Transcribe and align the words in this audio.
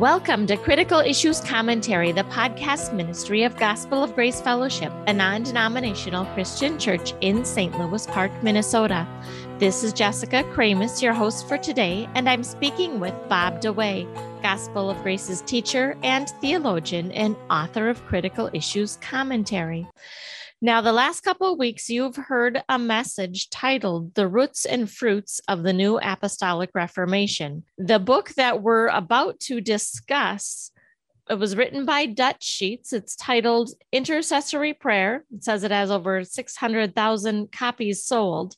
Welcome 0.00 0.46
to 0.46 0.56
Critical 0.56 1.00
Issues 1.00 1.42
Commentary, 1.42 2.10
the 2.10 2.24
podcast 2.24 2.94
ministry 2.94 3.42
of 3.42 3.54
Gospel 3.58 4.02
of 4.02 4.14
Grace 4.14 4.40
Fellowship, 4.40 4.90
a 5.06 5.12
non 5.12 5.42
denominational 5.42 6.24
Christian 6.32 6.78
church 6.78 7.12
in 7.20 7.44
St. 7.44 7.78
Louis 7.78 8.06
Park, 8.06 8.32
Minnesota. 8.42 9.06
This 9.58 9.84
is 9.84 9.92
Jessica 9.92 10.42
Kramasz, 10.54 11.02
your 11.02 11.12
host 11.12 11.46
for 11.46 11.58
today, 11.58 12.08
and 12.14 12.30
I'm 12.30 12.44
speaking 12.44 12.98
with 12.98 13.12
Bob 13.28 13.60
DeWaay, 13.60 14.08
Gospel 14.40 14.88
of 14.88 15.02
Grace's 15.02 15.42
teacher 15.42 15.98
and 16.02 16.30
theologian 16.40 17.12
and 17.12 17.36
author 17.50 17.90
of 17.90 18.02
Critical 18.06 18.48
Issues 18.54 18.96
Commentary. 19.02 19.86
Now, 20.62 20.82
the 20.82 20.92
last 20.92 21.22
couple 21.22 21.50
of 21.50 21.58
weeks, 21.58 21.88
you've 21.88 22.16
heard 22.16 22.62
a 22.68 22.78
message 22.78 23.48
titled 23.48 24.14
The 24.14 24.28
Roots 24.28 24.66
and 24.66 24.90
Fruits 24.90 25.40
of 25.48 25.62
the 25.62 25.72
New 25.72 25.98
Apostolic 25.98 26.68
Reformation. 26.74 27.64
The 27.78 27.98
book 27.98 28.34
that 28.34 28.60
we're 28.60 28.88
about 28.88 29.40
to 29.40 29.62
discuss 29.62 30.70
it 31.30 31.38
was 31.38 31.56
written 31.56 31.86
by 31.86 32.06
Dutch 32.06 32.42
Sheets. 32.42 32.92
It's 32.92 33.14
titled 33.14 33.70
Intercessory 33.92 34.74
Prayer. 34.74 35.24
It 35.32 35.44
says 35.44 35.62
it 35.62 35.70
has 35.70 35.90
over 35.90 36.24
600,000 36.24 37.52
copies 37.52 38.02
sold. 38.02 38.56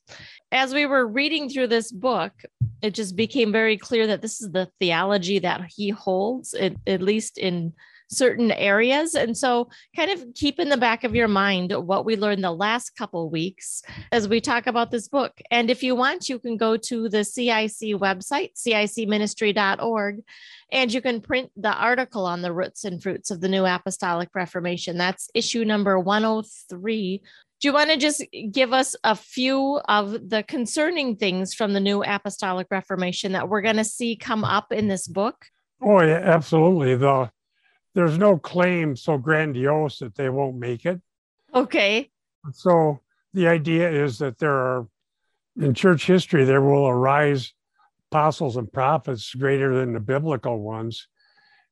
As 0.50 0.72
we 0.72 0.86
were 0.86 1.06
reading 1.06 1.50
through 1.50 1.66
this 1.66 1.92
book, 1.92 2.32
it 2.80 2.94
just 2.94 3.14
became 3.14 3.52
very 3.52 3.76
clear 3.76 4.06
that 4.06 4.22
this 4.22 4.40
is 4.40 4.50
the 4.50 4.70
theology 4.80 5.38
that 5.40 5.70
he 5.76 5.90
holds, 5.90 6.54
at, 6.54 6.72
at 6.86 7.02
least 7.02 7.36
in 7.36 7.74
certain 8.12 8.52
areas. 8.52 9.14
And 9.14 9.36
so, 9.36 9.68
kind 9.96 10.10
of 10.10 10.24
keep 10.34 10.58
in 10.58 10.68
the 10.68 10.76
back 10.76 11.04
of 11.04 11.14
your 11.14 11.28
mind 11.28 11.72
what 11.72 12.04
we 12.04 12.16
learned 12.16 12.44
the 12.44 12.52
last 12.52 12.90
couple 12.96 13.30
weeks 13.30 13.82
as 14.12 14.28
we 14.28 14.40
talk 14.40 14.66
about 14.66 14.90
this 14.90 15.08
book. 15.08 15.40
And 15.50 15.70
if 15.70 15.82
you 15.82 15.94
want, 15.94 16.28
you 16.28 16.38
can 16.38 16.56
go 16.56 16.76
to 16.76 17.08
the 17.08 17.24
CIC 17.24 17.96
website, 17.98 18.52
cicministry.org, 18.56 20.22
and 20.70 20.92
you 20.92 21.00
can 21.00 21.20
print 21.20 21.50
the 21.56 21.72
article 21.72 22.26
on 22.26 22.42
the 22.42 22.52
roots 22.52 22.84
and 22.84 23.02
fruits 23.02 23.30
of 23.30 23.40
the 23.40 23.48
New 23.48 23.66
Apostolic 23.66 24.28
Reformation. 24.34 24.98
That's 24.98 25.28
issue 25.34 25.64
number 25.64 25.98
103 25.98 27.22
do 27.62 27.68
you 27.68 27.74
want 27.74 27.90
to 27.90 27.96
just 27.96 28.24
give 28.50 28.72
us 28.72 28.96
a 29.04 29.14
few 29.14 29.80
of 29.88 30.28
the 30.28 30.42
concerning 30.42 31.14
things 31.14 31.54
from 31.54 31.72
the 31.72 31.80
new 31.80 32.02
apostolic 32.02 32.66
reformation 32.72 33.32
that 33.32 33.48
we're 33.48 33.62
going 33.62 33.76
to 33.76 33.84
see 33.84 34.16
come 34.16 34.42
up 34.42 34.72
in 34.72 34.88
this 34.88 35.06
book 35.06 35.46
oh 35.80 36.02
yeah 36.02 36.20
absolutely 36.24 36.96
the 36.96 37.30
there's 37.94 38.18
no 38.18 38.38
claim 38.38 38.96
so 38.96 39.18
grandiose 39.18 39.98
that 39.98 40.14
they 40.14 40.28
won't 40.28 40.56
make 40.56 40.86
it. 40.86 41.00
Okay. 41.54 42.10
So 42.52 43.00
the 43.34 43.48
idea 43.48 43.90
is 43.90 44.18
that 44.18 44.38
there 44.38 44.54
are, 44.54 44.88
in 45.60 45.74
church 45.74 46.06
history, 46.06 46.44
there 46.44 46.62
will 46.62 46.86
arise 46.86 47.52
apostles 48.10 48.56
and 48.56 48.72
prophets 48.72 49.34
greater 49.34 49.74
than 49.74 49.92
the 49.92 50.00
biblical 50.00 50.58
ones, 50.60 51.08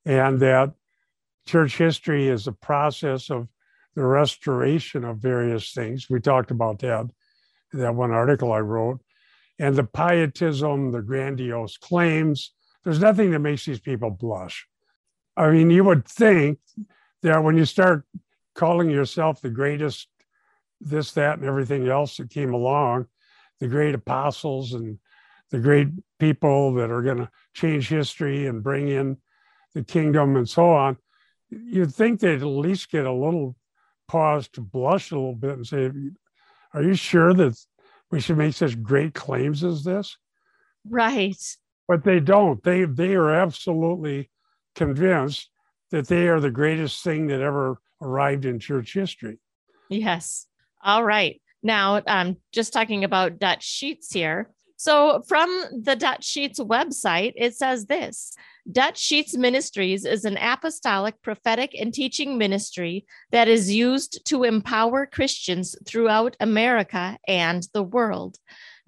and 0.04 0.40
that 0.40 0.72
church 1.46 1.76
history 1.76 2.28
is 2.28 2.46
a 2.46 2.52
process 2.52 3.30
of 3.30 3.48
the 3.94 4.04
restoration 4.04 5.04
of 5.04 5.18
various 5.18 5.72
things. 5.72 6.08
We 6.08 6.20
talked 6.20 6.50
about 6.50 6.78
that 6.80 7.10
that 7.72 7.94
one 7.94 8.10
article 8.10 8.52
I 8.52 8.60
wrote. 8.60 9.00
And 9.58 9.76
the 9.76 9.84
pietism, 9.84 10.90
the 10.90 11.02
grandiose 11.02 11.76
claims, 11.76 12.52
there's 12.84 13.00
nothing 13.00 13.30
that 13.32 13.40
makes 13.40 13.66
these 13.66 13.80
people 13.80 14.10
blush. 14.10 14.66
I 15.36 15.50
mean, 15.50 15.70
you 15.70 15.84
would 15.84 16.06
think 16.06 16.58
that 17.22 17.42
when 17.42 17.56
you 17.56 17.64
start 17.64 18.04
calling 18.54 18.90
yourself 18.90 19.40
the 19.40 19.50
greatest, 19.50 20.08
this, 20.80 21.12
that, 21.12 21.38
and 21.38 21.46
everything 21.46 21.88
else 21.88 22.16
that 22.16 22.30
came 22.30 22.52
along, 22.52 23.06
the 23.60 23.68
great 23.68 23.94
apostles 23.94 24.72
and 24.72 24.98
the 25.50 25.58
great 25.58 25.88
people 26.18 26.74
that 26.74 26.90
are 26.90 27.02
going 27.02 27.18
to 27.18 27.30
change 27.54 27.88
history 27.88 28.46
and 28.46 28.62
bring 28.62 28.88
in 28.88 29.16
the 29.74 29.82
kingdom 29.82 30.36
and 30.36 30.48
so 30.48 30.70
on, 30.70 30.96
you'd 31.50 31.94
think 31.94 32.20
they'd 32.20 32.42
at 32.42 32.46
least 32.46 32.90
get 32.90 33.06
a 33.06 33.12
little 33.12 33.56
pause 34.08 34.48
to 34.48 34.60
blush 34.60 35.10
a 35.10 35.14
little 35.14 35.34
bit 35.34 35.56
and 35.56 35.66
say, 35.66 35.90
Are 36.74 36.82
you 36.82 36.94
sure 36.94 37.34
that 37.34 37.58
we 38.10 38.20
should 38.20 38.38
make 38.38 38.54
such 38.54 38.82
great 38.82 39.14
claims 39.14 39.62
as 39.62 39.84
this? 39.84 40.16
Right. 40.88 41.36
But 41.86 42.04
they 42.04 42.20
don't. 42.20 42.62
They 42.62 42.84
they 42.84 43.14
are 43.14 43.30
absolutely 43.30 44.30
convinced 44.74 45.48
that 45.90 46.08
they 46.08 46.28
are 46.28 46.40
the 46.40 46.50
greatest 46.50 47.02
thing 47.02 47.26
that 47.28 47.40
ever 47.40 47.80
arrived 48.00 48.44
in 48.44 48.58
church 48.58 48.94
history. 48.94 49.38
Yes. 49.88 50.46
All 50.82 51.04
right. 51.04 51.40
Now, 51.62 52.00
I'm 52.06 52.36
just 52.52 52.72
talking 52.72 53.04
about 53.04 53.38
Dutch 53.38 53.64
Sheets 53.64 54.12
here. 54.12 54.50
So, 54.76 55.22
from 55.28 55.50
the 55.82 55.94
Dutch 55.94 56.24
Sheets 56.24 56.58
website, 56.58 57.34
it 57.36 57.54
says 57.54 57.84
this 57.84 58.34
Dutch 58.70 58.98
Sheets 58.98 59.36
Ministries 59.36 60.06
is 60.06 60.24
an 60.24 60.38
apostolic, 60.38 61.20
prophetic, 61.20 61.74
and 61.78 61.92
teaching 61.92 62.38
ministry 62.38 63.04
that 63.30 63.46
is 63.46 63.70
used 63.70 64.24
to 64.26 64.44
empower 64.44 65.04
Christians 65.04 65.76
throughout 65.86 66.36
America 66.40 67.18
and 67.28 67.66
the 67.74 67.82
world. 67.82 68.38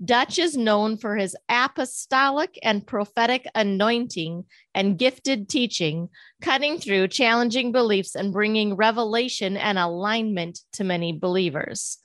Dutch 0.05 0.39
is 0.39 0.57
known 0.57 0.97
for 0.97 1.17
his 1.17 1.37
apostolic 1.49 2.59
and 2.63 2.87
prophetic 2.87 3.47
anointing 3.55 4.45
and 4.75 4.99
gifted 4.99 5.49
teaching, 5.49 6.09
cutting 6.41 6.79
through 6.79 7.09
challenging 7.09 7.73
beliefs 7.73 8.15
and 8.15 8.33
bringing 8.33 8.75
revelation 8.75 9.57
and 9.57 9.79
alignment 9.79 10.61
to 10.73 10.85
many 10.85 11.13
believers. 11.13 11.99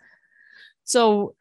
So 0.83 1.35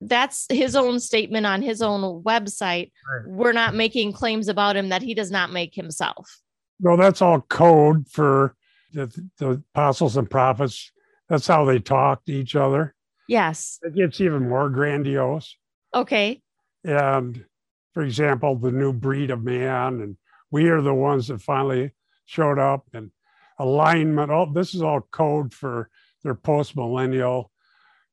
that's 0.00 0.46
his 0.50 0.76
own 0.76 1.00
statement 1.00 1.46
on 1.46 1.62
his 1.62 1.80
own 1.80 2.22
website. 2.22 2.92
Right. 3.10 3.26
We're 3.26 3.52
not 3.52 3.74
making 3.74 4.12
claims 4.12 4.48
about 4.48 4.76
him 4.76 4.88
that 4.90 5.02
he 5.02 5.14
does 5.14 5.30
not 5.30 5.52
make 5.52 5.74
himself. 5.74 6.40
Well, 6.80 6.96
that's 6.96 7.22
all 7.22 7.40
code 7.40 8.08
for 8.08 8.56
the, 8.92 9.06
the 9.38 9.62
apostles 9.74 10.16
and 10.16 10.28
prophets. 10.28 10.90
That's 11.28 11.46
how 11.46 11.64
they 11.64 11.78
talk 11.78 12.24
to 12.26 12.32
each 12.32 12.56
other. 12.56 12.94
Yes. 13.28 13.78
It 13.82 13.94
gets 13.94 14.20
even 14.20 14.48
more 14.48 14.68
grandiose. 14.68 15.56
Okay. 15.94 16.42
And 16.84 17.44
for 17.92 18.02
example, 18.02 18.56
the 18.56 18.72
new 18.72 18.92
breed 18.92 19.30
of 19.30 19.42
man, 19.42 20.00
and 20.00 20.16
we 20.50 20.68
are 20.68 20.82
the 20.82 20.94
ones 20.94 21.28
that 21.28 21.40
finally 21.40 21.92
showed 22.26 22.58
up, 22.58 22.88
and 22.92 23.10
alignment. 23.58 24.30
All 24.30 24.46
this 24.46 24.74
is 24.74 24.82
all 24.82 25.00
code 25.12 25.54
for 25.54 25.88
their 26.22 26.34
post 26.34 26.76
millennial 26.76 27.50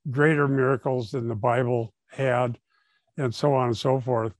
greater 0.09 0.47
miracles 0.47 1.11
than 1.11 1.27
the 1.27 1.35
Bible 1.35 1.93
had, 2.11 2.59
and 3.17 3.33
so 3.33 3.53
on 3.53 3.67
and 3.67 3.77
so 3.77 3.99
forth. 3.99 4.33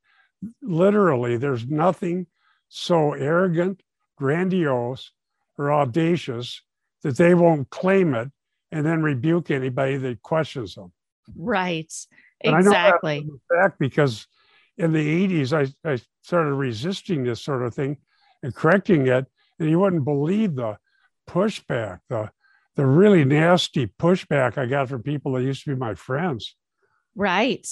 Literally, 0.61 1.37
there's 1.37 1.67
nothing 1.67 2.27
so 2.69 3.13
arrogant, 3.13 3.81
grandiose, 4.17 5.11
or 5.57 5.71
audacious 5.71 6.61
that 7.03 7.17
they 7.17 7.33
won't 7.33 7.69
claim 7.69 8.13
it 8.13 8.29
and 8.71 8.85
then 8.85 9.03
rebuke 9.03 9.51
anybody 9.51 9.97
that 9.97 10.21
questions 10.21 10.75
them. 10.75 10.91
Right. 11.35 11.91
And 12.43 12.55
exactly. 12.57 13.27
Fact 13.49 13.77
because 13.79 14.27
in 14.77 14.93
the 14.93 15.27
80s, 15.27 15.53
I, 15.53 15.89
I 15.89 15.99
started 16.23 16.53
resisting 16.53 17.23
this 17.23 17.41
sort 17.41 17.63
of 17.63 17.73
thing 17.73 17.97
and 18.43 18.53
correcting 18.53 19.07
it. 19.07 19.25
And 19.59 19.69
you 19.69 19.79
wouldn't 19.79 20.05
believe 20.05 20.55
the 20.55 20.77
pushback, 21.29 21.99
the 22.09 22.31
the 22.75 22.85
really 22.85 23.25
nasty 23.25 23.85
pushback 23.85 24.57
I 24.57 24.65
got 24.65 24.87
from 24.87 25.03
people 25.03 25.33
that 25.33 25.43
used 25.43 25.65
to 25.65 25.71
be 25.71 25.75
my 25.75 25.93
friends. 25.93 26.55
Right. 27.15 27.67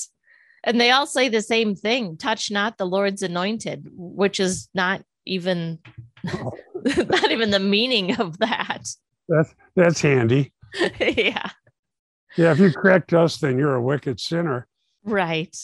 And 0.63 0.79
they 0.79 0.91
all 0.91 1.07
say 1.07 1.29
the 1.29 1.41
same 1.41 1.73
thing 1.73 2.17
touch 2.17 2.51
not 2.51 2.77
the 2.77 2.85
Lord's 2.85 3.21
anointed, 3.21 3.87
which 3.93 4.39
is 4.41 4.67
not 4.73 5.01
even 5.25 5.79
oh. 6.27 6.51
not 7.09 7.31
even 7.31 7.51
the 7.51 7.59
meaning 7.59 8.19
of 8.19 8.37
that. 8.39 8.83
That's 9.27 9.55
that's 9.75 10.01
handy. 10.01 10.53
yeah. 10.99 11.49
Yeah, 12.37 12.51
if 12.51 12.59
you 12.59 12.71
correct 12.71 13.13
us, 13.13 13.37
then 13.37 13.57
you're 13.57 13.75
a 13.75 13.81
wicked 13.81 14.19
sinner. 14.19 14.67
Right. 15.03 15.55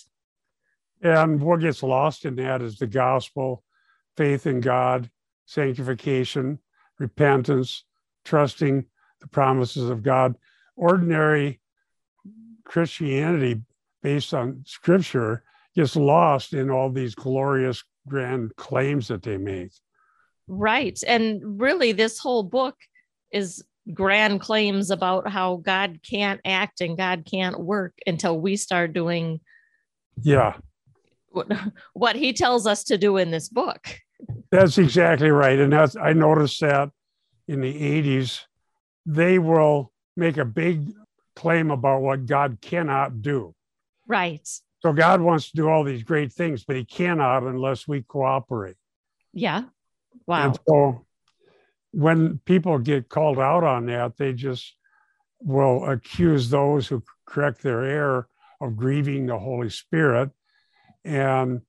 And 1.02 1.42
what 1.42 1.60
gets 1.60 1.84
lost 1.84 2.26
in 2.26 2.36
that 2.38 2.62
is 2.62 2.78
the 2.78 2.88
gospel, 2.88 3.64
faith 4.18 4.48
in 4.48 4.62
God, 4.62 5.10
sanctification, 5.46 6.60
repentance, 6.98 7.84
trusting 8.24 8.86
the 9.22 9.28
promises 9.28 9.90
of 9.90 10.04
God. 10.04 10.36
Ordinary 10.76 11.62
Christianity 12.64 13.62
based 14.02 14.34
on 14.34 14.64
scripture 14.66 15.44
gets 15.76 15.96
lost 15.96 16.54
in 16.54 16.70
all 16.70 16.90
these 16.90 17.16
glorious 17.16 17.84
grand 18.08 18.56
claims 18.56 19.08
that 19.08 19.24
they 19.24 19.38
make. 19.38 19.72
Right. 20.48 21.00
And 21.08 21.60
really, 21.60 21.92
this 21.92 22.20
whole 22.20 22.44
book 22.44 22.76
is 23.32 23.64
grand 23.94 24.42
claims 24.42 24.90
about 24.90 25.28
how 25.28 25.58
God 25.58 26.00
can't 26.08 26.42
act 26.44 26.82
and 26.82 26.98
God 26.98 27.28
can't 27.30 27.60
work 27.60 27.94
until 28.08 28.40
we 28.40 28.56
start 28.56 28.94
doing 28.94 29.40
yeah 30.22 30.56
what, 31.36 31.52
what 31.94 32.16
he 32.16 32.34
tells 32.34 32.66
us 32.66 32.84
to 32.86 32.98
do 32.98 33.18
in 33.18 33.32
this 33.32 33.50
book. 33.50 34.00
That's 34.52 34.78
exactly 34.78 35.30
right. 35.30 35.60
And 35.60 35.72
that's 35.72 35.96
I 35.96 36.14
noticed 36.14 36.62
that 36.62 36.90
in 37.48 37.62
the 37.62 37.74
80s, 37.74 38.42
they 39.06 39.38
will 39.38 39.92
make 40.16 40.38
a 40.38 40.46
big 40.46 40.94
claim 41.36 41.70
about 41.70 42.02
what 42.02 42.26
God 42.26 42.58
cannot 42.62 43.22
do. 43.22 43.54
Right. 44.08 44.48
So 44.82 44.94
God 44.94 45.22
wants 45.22 45.50
to 45.50 45.56
do 45.56 45.68
all 45.68 45.84
these 45.84 46.04
great 46.04 46.32
things, 46.32 46.64
but 46.64 46.76
he 46.76 46.86
cannot 46.86 47.44
unless 47.44 47.88
we 47.88 48.04
cooperate. 48.04 48.78
Yeah. 49.34 49.64
Wow. 50.28 50.46
And 50.46 50.60
so 50.68 51.05
when 51.96 52.40
people 52.46 52.78
get 52.78 53.08
called 53.08 53.40
out 53.40 53.64
on 53.64 53.86
that, 53.86 54.18
they 54.18 54.34
just 54.34 54.76
will 55.40 55.86
accuse 55.90 56.50
those 56.50 56.88
who 56.88 57.02
correct 57.26 57.62
their 57.62 57.84
error 57.84 58.28
of 58.60 58.76
grieving 58.76 59.26
the 59.26 59.40
Holy 59.40 59.70
Spirit. 59.70 60.30
And 61.06 61.62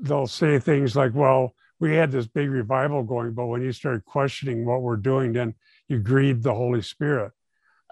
they'll 0.00 0.26
say 0.26 0.58
things 0.58 0.96
like, 0.96 1.14
well, 1.14 1.54
we 1.78 1.94
had 1.94 2.10
this 2.10 2.26
big 2.26 2.50
revival 2.50 3.04
going, 3.04 3.34
but 3.34 3.46
when 3.46 3.62
you 3.62 3.70
start 3.70 4.04
questioning 4.04 4.66
what 4.66 4.82
we're 4.82 4.96
doing, 4.96 5.32
then 5.32 5.54
you 5.86 6.00
grieve 6.00 6.42
the 6.42 6.54
Holy 6.54 6.82
Spirit. 6.82 7.30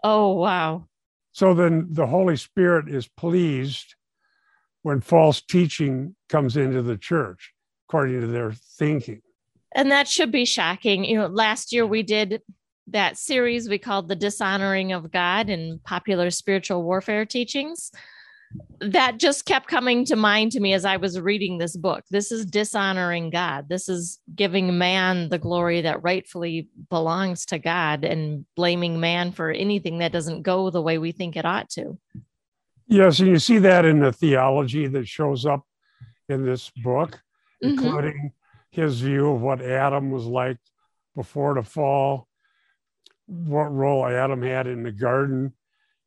Oh, 0.03 0.33
wow. 0.33 0.89
So 1.31 1.55
then 1.55 1.87
the 1.91 2.07
Holy 2.07 2.37
Spirit 2.37 2.89
is 2.89 3.07
pleased 3.07 3.95
when 4.83 5.01
false 5.01 5.41
teaching 5.41 6.17
comes 6.29 6.57
into 6.57 6.83
the 6.83 6.97
church, 6.97 7.53
according 7.89 8.23
to 8.23 8.27
their 8.27 8.53
thinking. 8.53 9.23
And 9.75 9.91
that 9.91 10.09
should 10.09 10.31
be 10.31 10.45
shocking. 10.45 11.05
You 11.05 11.19
know, 11.19 11.27
last 11.27 11.73
year 11.73 11.87
we 11.87 12.03
did 12.03 12.43
that 12.89 13.17
series 13.17 13.69
we 13.69 13.79
called 13.79 14.09
The 14.09 14.17
Dishonoring 14.17 14.93
of 14.93 15.11
God 15.11 15.49
and 15.49 15.83
Popular 15.85 16.31
Spiritual 16.31 16.83
Warfare 16.83 17.25
Teachings 17.25 17.91
that 18.81 19.19
just 19.19 19.47
kept 19.47 19.67
coming 19.67 20.05
to 20.05 20.17
mind 20.17 20.53
to 20.53 20.61
me 20.61 20.75
as 20.75 20.85
I 20.85 20.99
was 20.99 21.19
reading 21.19 21.57
this 21.57 21.75
book. 21.75 22.05
This 22.11 22.31
is 22.31 22.45
dishonoring 22.45 23.31
God. 23.31 23.69
This 23.69 23.89
is 23.89 24.19
giving 24.35 24.77
man 24.77 25.31
the 25.31 25.39
glory 25.39 25.81
that 25.83 26.03
rightfully 26.03 26.69
belongs 26.91 27.47
to 27.47 27.59
God 27.59 28.05
and 28.05 28.45
blaming 28.55 29.01
man 29.01 29.33
for 29.33 29.51
anything 29.51 29.99
that 29.99 30.13
doesn't 30.13 30.43
go 30.43 30.69
the 30.69 30.83
way 30.83 30.99
we 30.99 31.13
think 31.13 31.37
it 31.37 31.47
ought 31.47 31.71
to. 31.71 31.97
Yes, 32.89 33.21
and 33.21 33.29
you 33.29 33.39
see 33.39 33.59
that 33.59 33.87
in 33.87 34.01
the 34.01 34.13
theology 34.13 34.87
that 34.87 35.09
shows 35.09 35.47
up 35.47 35.65
in 36.29 36.45
this 36.45 36.71
book, 36.83 37.23
Mhm. 37.63 37.71
including 37.71 38.33
his 38.73 39.01
view 39.01 39.31
of 39.31 39.41
what 39.41 39.63
Adam 39.63 40.11
was 40.11 40.25
like 40.25 40.57
before 41.15 41.55
the 41.55 41.63
fall, 41.63 42.27
what 43.27 43.73
role 43.73 44.07
Adam 44.07 44.43
had 44.43 44.67
in 44.67 44.83
the 44.83 44.93
garden, 44.93 45.53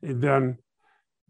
and 0.01 0.21
then 0.21 0.57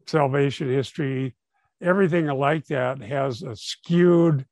salvation 0.07 0.69
history, 0.69 1.35
everything 1.81 2.27
like 2.27 2.65
that 2.67 3.01
has 3.01 3.41
a 3.43 3.55
skewed, 3.55 4.45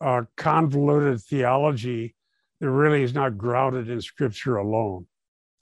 uh, 0.00 0.22
convoluted 0.36 1.20
theology 1.22 2.14
that 2.60 2.70
really 2.70 3.02
is 3.02 3.14
not 3.14 3.38
grounded 3.38 3.88
in 3.88 4.00
scripture 4.00 4.56
alone. 4.56 5.06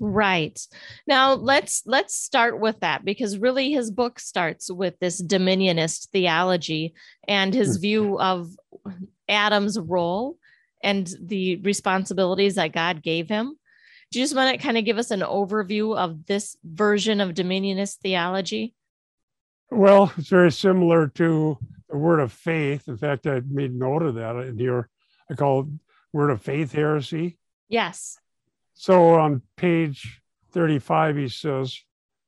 Right. 0.01 0.59
Now 1.09 1.35
let's 1.35 1.83
let's 1.85 2.15
start 2.15 2.61
with 2.61 2.79
that 2.81 3.05
because 3.05 3.37
really 3.37 3.73
his 3.73 3.91
book 3.91 4.21
starts 4.21 4.71
with 4.71 4.94
this 5.01 5.21
dominionist 5.21 6.11
theology 6.12 6.94
and 7.27 7.53
his 7.53 7.77
Hmm. 7.77 7.81
view 7.81 8.21
of 8.21 8.51
Adam's 9.29 9.79
role 9.79 10.37
and 10.83 11.13
the 11.21 11.57
responsibilities 11.57 12.55
that 12.55 12.73
God 12.73 13.03
gave 13.03 13.29
him. 13.29 13.57
Do 14.11 14.19
you 14.19 14.25
just 14.25 14.37
want 14.37 14.53
to 14.53 14.65
kind 14.65 14.79
of 14.79 14.85
give 14.85 14.99
us 14.99 15.11
an 15.11 15.21
overview 15.21 15.97
of 15.97 16.27
this 16.27 16.57
version 16.65 17.21
of 17.21 17.35
dominionist 17.35 17.97
theology? 17.97 18.75
Well, 19.71 20.13
it's 20.17 20.29
very 20.29 20.51
similar 20.51 21.09
to 21.09 21.59
the 21.91 21.97
word 21.97 22.21
of 22.21 22.33
faith. 22.33 22.89
In 22.89 22.97
fact, 22.97 23.27
I 23.27 23.41
made 23.47 23.75
note 23.75 24.03
of 24.03 24.15
that 24.15 24.37
in 24.37 24.59
here. 24.59 24.89
I 25.31 25.35
call 25.35 25.61
it 25.61 25.67
word 26.13 26.31
of 26.31 26.41
faith 26.41 26.73
heresy. 26.73 27.39
Yes. 27.69 28.19
So 28.73 29.15
on 29.15 29.43
page 29.57 30.23
35, 30.53 31.17
he 31.17 31.29
says, 31.29 31.79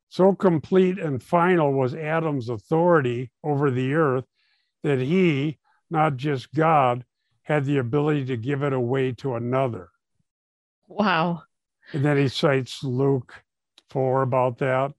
So 0.08 0.34
complete 0.34 0.98
and 0.98 1.22
final 1.22 1.72
was 1.72 1.94
Adam's 1.94 2.50
authority 2.50 3.30
over 3.42 3.70
the 3.70 3.94
earth 3.94 4.24
that 4.82 4.98
he, 4.98 5.58
not 5.90 6.16
just 6.16 6.52
God, 6.54 7.04
had 7.42 7.64
the 7.64 7.78
ability 7.78 8.26
to 8.26 8.36
give 8.36 8.62
it 8.62 8.72
away 8.72 9.12
to 9.12 9.34
another. 9.34 9.88
Wow. 10.88 11.42
And 11.92 12.04
then 12.04 12.16
he 12.16 12.28
cites 12.28 12.82
Luke 12.84 13.34
4 13.90 14.22
about 14.22 14.58
that. 14.58 14.92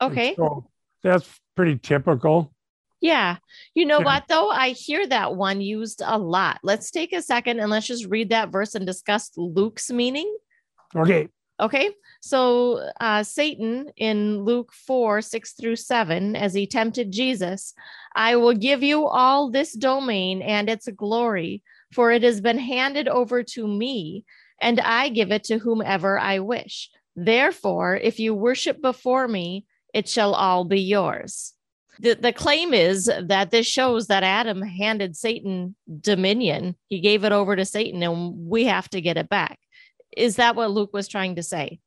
And 0.00 0.12
Okay. 0.12 0.34
so 0.34 0.68
that's 1.02 1.28
pretty 1.54 1.78
typical. 1.78 2.52
Yeah. 3.00 3.36
You 3.74 3.86
know 3.86 4.00
Yeah. 4.00 4.04
what, 4.04 4.24
though? 4.28 4.50
I 4.50 4.70
hear 4.70 5.06
that 5.06 5.34
one 5.36 5.60
used 5.60 6.02
a 6.04 6.18
lot. 6.18 6.60
Let's 6.62 6.90
take 6.90 7.12
a 7.12 7.22
second 7.22 7.60
and 7.60 7.70
let's 7.70 7.86
just 7.86 8.06
read 8.06 8.30
that 8.30 8.50
verse 8.50 8.74
and 8.74 8.86
discuss 8.86 9.30
Luke's 9.36 9.90
meaning. 9.90 10.34
Okay. 10.94 11.28
Okay. 11.58 11.90
So, 12.20 12.90
uh, 13.00 13.22
Satan 13.22 13.90
in 13.96 14.44
Luke 14.44 14.72
4 14.72 15.22
6 15.22 15.52
through 15.52 15.76
7, 15.76 16.36
as 16.36 16.52
he 16.52 16.66
tempted 16.66 17.10
Jesus, 17.10 17.72
I 18.14 18.36
will 18.36 18.54
give 18.54 18.82
you 18.82 19.06
all 19.06 19.50
this 19.50 19.72
domain 19.72 20.42
and 20.42 20.68
its 20.68 20.88
glory, 20.88 21.62
for 21.92 22.12
it 22.12 22.22
has 22.22 22.40
been 22.40 22.58
handed 22.58 23.08
over 23.08 23.42
to 23.42 23.66
me, 23.66 24.24
and 24.60 24.80
I 24.80 25.08
give 25.08 25.32
it 25.32 25.44
to 25.44 25.58
whomever 25.58 26.18
I 26.18 26.40
wish. 26.40 26.90
Therefore, 27.14 27.96
if 27.96 28.20
you 28.20 28.34
worship 28.34 28.82
before 28.82 29.26
me, 29.26 29.64
it 29.94 30.08
shall 30.08 30.34
all 30.34 30.64
be 30.64 30.80
yours. 30.80 31.54
The, 32.00 32.14
the 32.14 32.32
claim 32.32 32.74
is 32.74 33.10
that 33.22 33.50
this 33.50 33.66
shows 33.66 34.08
that 34.08 34.22
Adam 34.22 34.60
handed 34.60 35.16
Satan 35.16 35.74
dominion. 36.00 36.76
He 36.88 37.00
gave 37.00 37.24
it 37.24 37.32
over 37.32 37.56
to 37.56 37.64
Satan, 37.64 38.02
and 38.02 38.46
we 38.46 38.64
have 38.64 38.90
to 38.90 39.00
get 39.00 39.16
it 39.16 39.30
back. 39.30 39.58
Is 40.16 40.36
that 40.36 40.56
what 40.56 40.70
Luke 40.70 40.92
was 40.92 41.08
trying 41.08 41.36
to 41.36 41.42
say? 41.42 41.80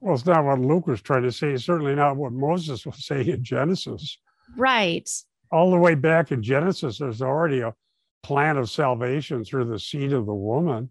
Well, 0.00 0.14
it's 0.14 0.26
not 0.26 0.44
what 0.44 0.60
Luke 0.60 0.86
was 0.86 1.02
trying 1.02 1.22
to 1.24 1.32
say. 1.32 1.52
It's 1.52 1.64
certainly 1.64 1.94
not 1.94 2.16
what 2.16 2.32
Moses 2.32 2.86
was 2.86 3.04
saying 3.06 3.28
in 3.28 3.44
Genesis. 3.44 4.18
Right. 4.56 5.08
All 5.50 5.70
the 5.70 5.78
way 5.78 5.94
back 5.94 6.32
in 6.32 6.42
Genesis, 6.42 6.98
there's 6.98 7.22
already 7.22 7.60
a 7.60 7.74
plan 8.22 8.56
of 8.56 8.70
salvation 8.70 9.44
through 9.44 9.66
the 9.66 9.78
seed 9.78 10.12
of 10.12 10.26
the 10.26 10.34
woman. 10.34 10.90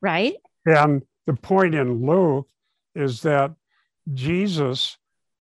Right. 0.00 0.34
And 0.66 1.02
the 1.26 1.34
point 1.34 1.74
in 1.74 2.06
Luke 2.06 2.48
is 2.94 3.22
that 3.22 3.52
Jesus 4.12 4.96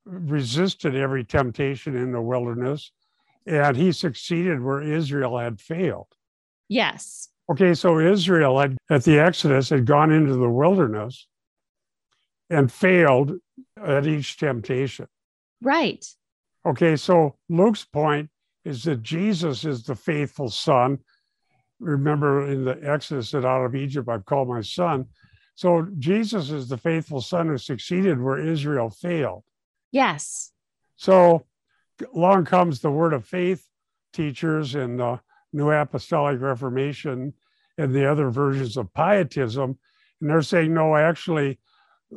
resisted 0.06 0.95
every 0.95 1.24
temptation 1.24 1.95
in 1.95 2.12
the 2.12 2.22
wilderness 2.22 2.92
and 3.45 3.75
he 3.75 3.92
succeeded 3.92 4.62
where 4.62 4.81
Israel 4.81 5.38
had 5.38 5.60
failed. 5.60 6.07
Yes. 6.68 7.30
Okay, 7.50 7.74
so 7.74 8.00
Israel 8.00 8.60
had, 8.60 8.78
at 8.90 9.04
the 9.04 9.19
Exodus 9.19 9.69
had 9.69 9.86
gone 9.86 10.12
into 10.12 10.36
the 10.36 10.50
wilderness 10.50 11.28
and 12.50 12.72
failed 12.72 13.34
at 13.81 14.06
each 14.06 14.38
temptation. 14.38 15.07
Right. 15.62 16.06
Okay, 16.65 16.96
so 16.96 17.36
Luke's 17.50 17.86
point 17.86 18.29
is 18.65 18.84
that 18.84 19.01
Jesus 19.01 19.65
is 19.65 19.84
the 19.84 19.96
faithful 19.96 20.50
son. 20.50 21.00
Remember 21.79 22.48
in 22.48 22.65
the 22.65 22.77
Exodus 22.84 23.32
that 23.32 23.46
out 23.46 23.65
of 23.65 23.75
Egypt 23.75 24.10
I've 24.10 24.25
called 24.25 24.50
my 24.50 24.62
son. 24.62 25.06
So 25.56 25.88
Jesus 25.98 26.51
is 26.51 26.70
the 26.70 26.77
faithful 26.77 27.22
son 27.22 27.48
who 27.48 27.58
succeeded 27.58 28.22
where 28.22 28.39
Israel 28.39 28.89
failed. 28.89 29.44
Yes. 29.91 30.51
So 30.98 31.46
along 32.13 32.46
comes 32.46 32.79
the 32.79 32.91
word 32.91 33.13
of 33.13 33.25
faith 33.25 33.65
teachers 34.13 34.75
and 34.75 35.00
the 35.00 35.20
New 35.53 35.72
Apostolic 35.72 36.39
Reformation 36.41 37.34
and 37.77 37.94
the 37.94 38.10
other 38.10 38.29
versions 38.29 38.77
of 38.77 38.94
pietism. 38.94 39.77
And 40.22 40.29
they're 40.29 40.41
saying, 40.41 40.74
no, 40.74 40.96
actually, 40.96 41.60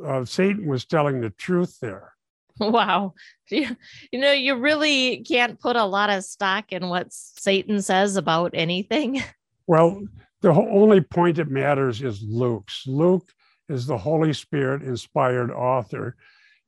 uh, 0.04 0.24
Satan 0.24 0.66
was 0.66 0.84
telling 0.84 1.20
the 1.20 1.30
truth 1.30 1.78
there. 1.80 2.12
Wow. 2.60 3.14
You, 3.50 3.76
you 4.10 4.18
know, 4.18 4.32
you 4.32 4.54
really 4.54 5.18
can't 5.24 5.60
put 5.60 5.76
a 5.76 5.84
lot 5.84 6.08
of 6.08 6.24
stock 6.24 6.72
in 6.72 6.88
what 6.88 7.12
Satan 7.12 7.82
says 7.82 8.16
about 8.16 8.52
anything. 8.54 9.22
Well, 9.68 10.02
the 10.40 10.50
only 10.50 11.00
point 11.00 11.36
that 11.36 11.48
matters 11.48 12.02
is 12.02 12.20
Luke's. 12.22 12.82
Luke 12.86 13.32
is 13.68 13.86
the 13.86 13.96
Holy 13.96 14.32
Spirit 14.32 14.82
inspired 14.82 15.52
author. 15.52 16.16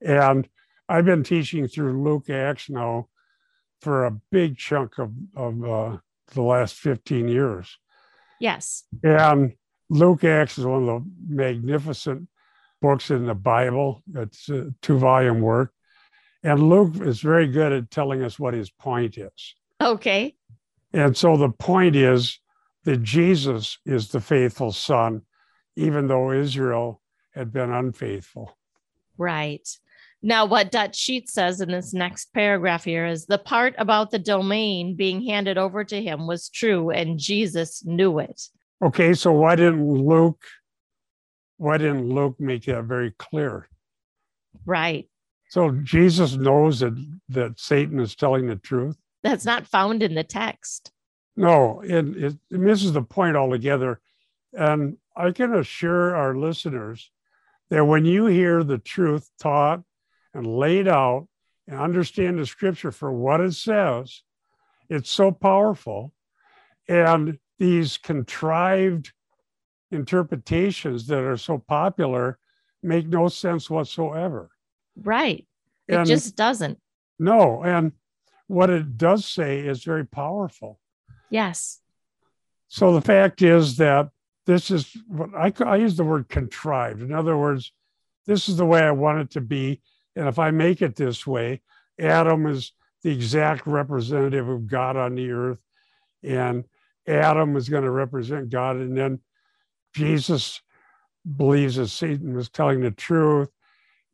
And 0.00 0.48
I've 0.88 1.04
been 1.04 1.24
teaching 1.24 1.66
through 1.66 2.02
Luke 2.02 2.30
Acts 2.30 2.70
now 2.70 3.08
for 3.80 4.04
a 4.04 4.12
big 4.30 4.56
chunk 4.56 4.98
of, 4.98 5.12
of 5.34 5.64
uh, 5.64 5.96
the 6.28 6.42
last 6.42 6.74
15 6.74 7.28
years. 7.28 7.78
Yes. 8.40 8.84
And 9.02 9.54
Luke 9.88 10.24
Acts 10.24 10.58
is 10.58 10.66
one 10.66 10.88
of 10.88 11.04
the 11.04 11.10
magnificent 11.28 12.28
books 12.80 13.10
in 13.10 13.26
the 13.26 13.34
Bible. 13.34 14.02
It's 14.14 14.48
a 14.48 14.72
two 14.82 14.98
volume 14.98 15.40
work. 15.40 15.72
And 16.42 16.68
Luke 16.68 16.96
is 17.00 17.20
very 17.20 17.46
good 17.46 17.72
at 17.72 17.90
telling 17.90 18.22
us 18.22 18.38
what 18.38 18.54
his 18.54 18.70
point 18.70 19.16
is. 19.16 19.54
Okay. 19.80 20.36
And 20.92 21.16
so 21.16 21.36
the 21.36 21.48
point 21.48 21.96
is 21.96 22.38
that 22.84 23.02
Jesus 23.02 23.78
is 23.86 24.08
the 24.08 24.20
faithful 24.20 24.70
son, 24.70 25.22
even 25.76 26.06
though 26.06 26.32
Israel 26.32 27.00
had 27.34 27.52
been 27.52 27.72
unfaithful. 27.72 28.56
Right. 29.16 29.66
Now, 30.26 30.46
what 30.46 30.70
Dutch 30.70 30.96
Sheet 30.96 31.28
says 31.28 31.60
in 31.60 31.70
this 31.70 31.92
next 31.92 32.32
paragraph 32.32 32.82
here 32.82 33.04
is 33.04 33.26
the 33.26 33.36
part 33.36 33.74
about 33.76 34.10
the 34.10 34.18
domain 34.18 34.96
being 34.96 35.22
handed 35.22 35.58
over 35.58 35.84
to 35.84 36.00
him 36.00 36.26
was 36.26 36.48
true, 36.48 36.88
and 36.88 37.18
Jesus 37.18 37.84
knew 37.84 38.18
it. 38.20 38.40
Okay, 38.82 39.12
so 39.12 39.32
why 39.32 39.54
didn't 39.54 39.86
Luke 39.86 40.42
why 41.58 41.76
didn't 41.76 42.08
Luke 42.08 42.36
make 42.40 42.64
that 42.64 42.84
very 42.84 43.10
clear? 43.18 43.68
Right. 44.64 45.10
So 45.50 45.72
Jesus 45.82 46.36
knows 46.36 46.80
that 46.80 46.94
that 47.28 47.60
Satan 47.60 48.00
is 48.00 48.16
telling 48.16 48.46
the 48.46 48.56
truth. 48.56 48.96
That's 49.22 49.44
not 49.44 49.66
found 49.66 50.02
in 50.02 50.14
the 50.14 50.24
text. 50.24 50.90
No, 51.36 51.82
it, 51.82 52.06
it, 52.16 52.38
it 52.50 52.60
misses 52.60 52.94
the 52.94 53.02
point 53.02 53.36
altogether. 53.36 54.00
And 54.54 54.96
I 55.14 55.32
can 55.32 55.54
assure 55.54 56.16
our 56.16 56.34
listeners 56.34 57.10
that 57.68 57.84
when 57.84 58.06
you 58.06 58.24
hear 58.24 58.64
the 58.64 58.78
truth 58.78 59.28
taught 59.38 59.82
and 60.34 60.46
laid 60.46 60.88
out 60.88 61.28
and 61.66 61.78
understand 61.80 62.38
the 62.38 62.44
scripture 62.46 62.90
for 62.90 63.12
what 63.12 63.40
it 63.40 63.54
says, 63.54 64.22
it's 64.88 65.10
so 65.10 65.30
powerful. 65.32 66.12
And 66.88 67.38
these 67.58 67.96
contrived 67.96 69.12
interpretations 69.90 71.06
that 71.06 71.20
are 71.20 71.36
so 71.36 71.58
popular 71.58 72.38
make 72.82 73.06
no 73.06 73.28
sense 73.28 73.70
whatsoever. 73.70 74.50
Right. 75.00 75.46
It 75.88 75.94
And- 75.94 76.06
just 76.06 76.36
doesn't. 76.36 76.78
No. 77.18 77.62
And 77.62 77.92
what 78.48 78.70
it 78.70 78.98
does 78.98 79.24
say 79.24 79.60
is 79.60 79.84
very 79.84 80.04
powerful. 80.04 80.78
Yes. 81.30 81.80
So 82.68 82.92
the 82.92 83.00
fact 83.00 83.40
is 83.40 83.76
that 83.76 84.10
this 84.46 84.70
is 84.70 84.94
what 85.06 85.30
I, 85.34 85.52
I 85.64 85.76
use 85.76 85.96
the 85.96 86.04
word 86.04 86.28
contrived. 86.28 87.00
In 87.00 87.12
other 87.12 87.36
words, 87.38 87.72
this 88.26 88.48
is 88.48 88.56
the 88.56 88.66
way 88.66 88.82
I 88.82 88.90
want 88.90 89.20
it 89.20 89.30
to 89.30 89.40
be. 89.40 89.80
And 90.16 90.28
if 90.28 90.38
I 90.38 90.50
make 90.50 90.82
it 90.82 90.96
this 90.96 91.26
way, 91.26 91.62
Adam 91.98 92.46
is 92.46 92.72
the 93.02 93.10
exact 93.10 93.66
representative 93.66 94.48
of 94.48 94.66
God 94.66 94.96
on 94.96 95.14
the 95.14 95.30
earth. 95.30 95.58
And 96.22 96.64
Adam 97.06 97.56
is 97.56 97.68
going 97.68 97.84
to 97.84 97.90
represent 97.90 98.50
God. 98.50 98.76
And 98.76 98.96
then 98.96 99.20
Jesus 99.94 100.60
believes 101.36 101.76
that 101.76 101.88
Satan 101.88 102.34
was 102.34 102.48
telling 102.48 102.80
the 102.80 102.90
truth. 102.90 103.48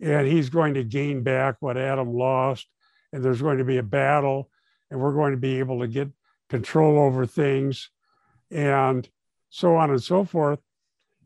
And 0.00 0.26
he's 0.26 0.48
going 0.48 0.74
to 0.74 0.84
gain 0.84 1.22
back 1.22 1.56
what 1.60 1.76
Adam 1.76 2.12
lost. 2.14 2.66
And 3.12 3.22
there's 3.22 3.42
going 3.42 3.58
to 3.58 3.64
be 3.64 3.78
a 3.78 3.82
battle. 3.82 4.50
And 4.90 5.00
we're 5.00 5.14
going 5.14 5.32
to 5.32 5.38
be 5.38 5.58
able 5.58 5.80
to 5.80 5.88
get 5.88 6.08
control 6.48 6.98
over 6.98 7.26
things 7.26 7.90
and 8.50 9.08
so 9.50 9.76
on 9.76 9.90
and 9.90 10.02
so 10.02 10.24
forth. 10.24 10.58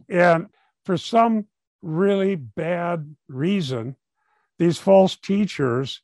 And 0.08 0.48
for 0.84 0.98
some 0.98 1.46
really 1.82 2.34
bad 2.34 3.14
reason, 3.28 3.96
these 4.58 4.78
false 4.78 5.16
teachers 5.16 6.00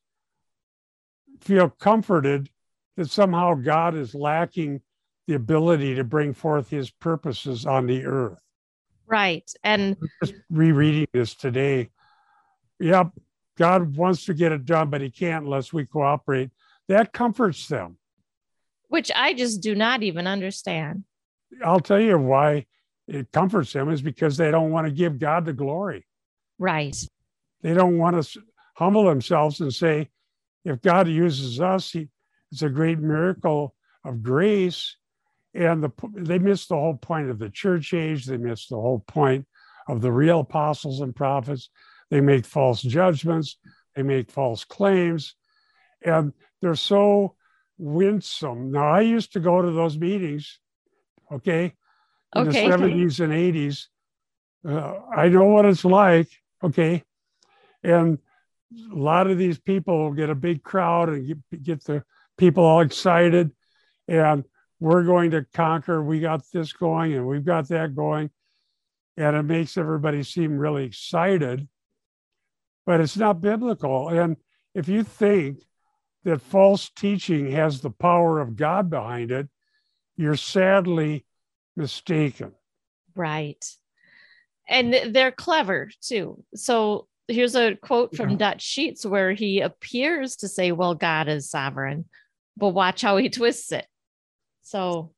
feel 1.41 1.69
comforted 1.71 2.51
that 2.97 3.11
somehow 3.11 3.55
God 3.55 3.95
is 3.95 4.15
lacking 4.15 4.81
the 5.27 5.35
ability 5.35 5.95
to 5.95 6.05
bring 6.05 6.35
forth 6.35 6.69
his 6.69 6.91
purposes 6.91 7.65
on 7.67 7.87
the 7.87 8.05
earth. 8.05 8.41
Right. 9.07 9.51
And 9.65 9.97
Just 10.23 10.35
rereading 10.51 11.07
this 11.13 11.35
today. 11.35 11.91
Yep, 12.81 13.13
God 13.57 13.97
wants 13.97 14.25
to 14.27 14.35
get 14.35 14.53
it 14.53 14.65
done, 14.65 14.91
but 14.91 15.01
he 15.01 15.11
can't 15.11 15.45
unless 15.45 15.73
we 15.73 15.87
cooperate. 15.87 16.51
That 16.89 17.13
comforts 17.13 17.69
them. 17.69 17.99
which 18.89 19.11
I 19.15 19.35
just 19.35 19.61
do 19.61 19.75
not 19.75 20.03
even 20.03 20.27
understand. 20.27 21.05
I'll 21.65 21.81
tell 21.81 22.01
you 22.01 22.19
why 22.19 22.67
it 23.07 23.31
comforts 23.33 23.73
them 23.73 23.91
is 23.91 24.03
because 24.03 24.37
they 24.37 24.51
don't 24.51 24.71
want 24.71 24.87
to 24.87 24.93
give 24.93 25.19
God 25.19 25.45
the 25.45 25.53
glory. 25.53 26.07
Right. 26.59 26.97
They 27.63 27.75
don't 27.75 27.99
want 27.99 28.23
to 28.23 28.43
humble 28.75 29.05
themselves 29.05 29.61
and 29.61 29.73
say, 29.73 30.09
if 30.65 30.81
God 30.83 31.09
uses 31.09 31.61
us, 31.61 31.93
he, 31.93 32.09
it's 32.53 32.63
a 32.63 32.69
great 32.69 32.99
miracle 32.99 33.75
of 34.05 34.23
grace. 34.23 34.97
And 35.55 35.83
the, 35.83 35.91
they 36.15 36.39
miss 36.39 36.67
the 36.67 36.77
whole 36.77 36.97
point 36.97 37.31
of 37.31 37.39
the 37.39 37.51
church 37.51 37.93
age. 37.93 38.27
They 38.27 38.37
miss 38.37 38.69
the 38.69 38.77
whole 38.77 39.01
point 39.01 39.47
of 39.89 40.01
the 40.01 40.13
real 40.13 40.41
apostles 40.41 41.01
and 41.01 41.15
prophets. 41.15 41.71
They 42.11 42.21
make 42.21 42.47
false 42.47 42.83
judgments. 42.83 43.57
They 43.97 44.03
make 44.03 44.31
false 44.31 44.65
claims. 44.65 45.35
And 46.03 46.33
they're 46.61 46.75
so 46.75 47.35
winsome. 47.79 48.71
Now, 48.71 48.89
I 48.93 49.01
used 49.01 49.33
to 49.33 49.41
go 49.41 49.63
to 49.63 49.71
those 49.71 49.99
meetings, 49.99 50.59
okay, 51.33 51.75
in 52.35 52.49
Okay. 52.49 52.69
the 52.69 52.75
70s 52.75 53.21
and 53.21 53.33
80s. 53.33 53.87
Uh, 54.67 55.01
I 55.15 55.29
know 55.29 55.47
what 55.47 55.65
it's 55.65 55.85
like, 55.85 56.29
okay. 56.63 57.03
And 57.83 58.19
a 58.93 58.95
lot 58.95 59.27
of 59.29 59.39
these 59.39 59.59
people 59.59 60.13
get 60.13 60.31
a 60.31 60.35
big 60.35 60.63
crowd 60.63 61.09
and 61.09 61.27
get, 61.27 61.63
get 61.63 61.85
the 61.85 62.05
people 62.37 62.65
all 62.65 62.81
excited. 62.81 63.51
And 64.09 64.45
we're 64.79 65.05
going 65.05 65.33
to 65.33 65.45
conquer. 65.53 66.03
We 66.03 66.21
got 66.21 66.43
this 66.53 66.73
going 66.73 67.13
and 67.15 67.27
we've 67.27 67.45
got 67.45 67.69
that 67.69 67.95
going. 67.95 68.31
And 69.17 69.37
it 69.37 69.43
makes 69.43 69.77
everybody 69.77 70.23
seem 70.23 70.57
really 70.57 70.85
excited, 70.85 71.69
but 72.87 73.01
it's 73.01 73.17
not 73.17 73.41
biblical. 73.41 74.09
And 74.09 74.37
if 74.75 74.89
you 74.89 75.03
think 75.03 75.59
that 76.25 76.41
false 76.41 76.91
teaching 76.91 77.51
has 77.51 77.81
the 77.81 77.91
power 77.91 78.41
of 78.41 78.57
God 78.57 78.89
behind 78.89 79.31
it, 79.31 79.49
you're 80.17 80.37
sadly 80.37 81.27
mistaken. 81.77 82.53
Right. 83.15 83.65
And 84.69 85.15
they're 85.15 85.33
clever 85.33 85.91
too. 86.01 86.45
So 86.55 87.09
here's 87.31 87.55
a 87.55 87.77
quote 87.77 88.17
from 88.17 88.31
Yeah. 88.31 88.37
Dutch 88.37 88.63
Sheets 88.63 89.07
where 89.07 89.33
he 89.33 89.61
appears 89.61 90.37
to 90.37 90.49
say, 90.49 90.73
Well, 90.73 90.95
God 90.95 91.29
is 91.29 91.51
sovereign, 91.51 92.07
but 92.57 92.69
watch 92.69 93.03
how 93.03 93.17
he 93.17 93.29
twists 93.29 93.73
it. 93.73 93.87
So, 94.63 95.13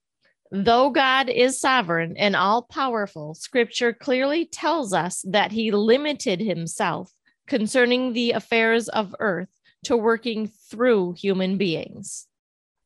though 0.51 0.91
God 0.91 1.29
is 1.29 1.61
sovereign 1.61 2.17
and 2.17 2.37
all 2.37 2.63
powerful, 2.63 3.35
scripture 3.35 3.93
clearly 3.93 4.45
tells 4.45 4.93
us 4.93 5.25
that 5.29 5.53
he 5.53 5.71
limited 5.71 6.41
himself 6.41 7.13
concerning 7.47 8.13
the 8.13 8.33
affairs 8.33 8.89
of 8.89 9.15
earth 9.19 9.49
to 9.85 9.97
working 9.97 10.47
through 10.71 11.15
human 11.15 11.59
beings. 11.59 12.27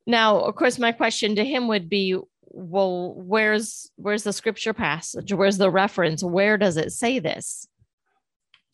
Now, 0.07 0.39
of 0.41 0.55
course, 0.55 0.79
my 0.79 0.93
question 0.93 1.37
to 1.37 1.45
him 1.45 1.69
would 1.69 1.89
be, 1.89 2.17
well, 2.43 3.13
where's 3.15 3.91
where's 3.97 4.23
the 4.23 4.33
scripture 4.33 4.73
passage? 4.73 5.33
Where's 5.33 5.59
the 5.59 5.71
reference? 5.71 6.23
Where 6.23 6.57
does 6.57 6.77
it 6.77 6.93
say 6.93 7.19
this? 7.19 7.69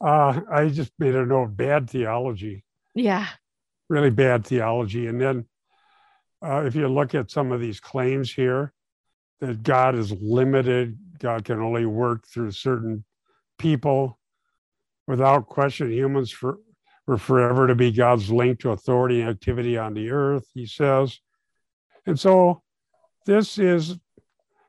Uh, 0.03 0.41
I 0.51 0.69
just 0.69 0.93
made 0.99 1.15
a 1.15 1.25
note 1.25 1.57
bad 1.57 1.89
theology, 1.89 2.65
Yeah. 2.95 3.27
really 3.89 4.11
bad 4.11 4.45
theology. 4.45 5.07
And 5.07 5.21
then 5.21 5.47
uh, 6.45 6.65
if 6.67 6.75
you 6.75 6.89
look 6.89 7.15
at 7.15 7.31
some 7.31 7.53
of 7.53 7.61
these 7.61 7.79
claims 7.79 8.33
here 8.33 8.73
that 9.41 9.63
God 9.63 9.95
is 9.95 10.11
limited, 10.11 10.99
God 11.19 11.45
can 11.45 11.61
only 11.61 11.87
work 11.87 12.27
through 12.27 12.51
certain 12.51 13.05
people. 13.59 14.19
Without 15.07 15.47
question, 15.47 15.91
humans 15.93 16.31
for, 16.33 16.59
were 17.07 17.19
forever 17.19 17.67
to 17.69 17.75
be 17.77 17.93
God's 17.93 18.31
link 18.31 18.61
to 18.61 18.71
authority 18.71 19.21
and 19.21 19.31
activity 19.31 19.77
on 19.79 19.95
the 19.95 20.11
earth, 20.11 20.49
he 20.53 20.67
says. 20.67 21.21
And 22.07 22.19
so 22.19 22.63
this 23.27 23.59
is, 23.59 23.97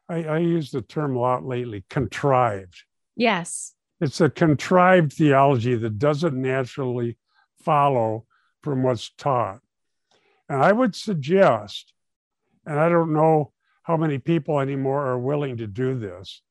I, 0.08 0.24
I 0.26 0.38
use 0.40 0.70
the 0.70 0.82
term 0.84 1.16
a 1.16 1.20
lot 1.20 1.44
lately, 1.44 1.86
contrived. 1.90 2.84
Yes. 3.16 3.74
It's 4.04 4.20
a 4.20 4.30
contrived 4.30 5.14
theology 5.14 5.76
that 5.76 5.98
doesn't 5.98 6.36
naturally 6.36 7.18
follow 7.62 8.26
from 8.62 8.84
what's 8.84 9.10
taught. 9.12 9.62
And 10.50 10.62
I 10.62 10.74
would 10.74 10.94
suggest, 10.94 11.94
and 12.66 12.78
I 12.78 12.90
don't 12.90 13.14
know 13.14 13.54
how 13.84 13.96
many 13.96 14.18
people 14.18 14.60
anymore 14.60 15.06
are 15.06 15.18
willing 15.18 15.56
to 15.56 15.68
do 15.68 15.98
this, 15.98 16.42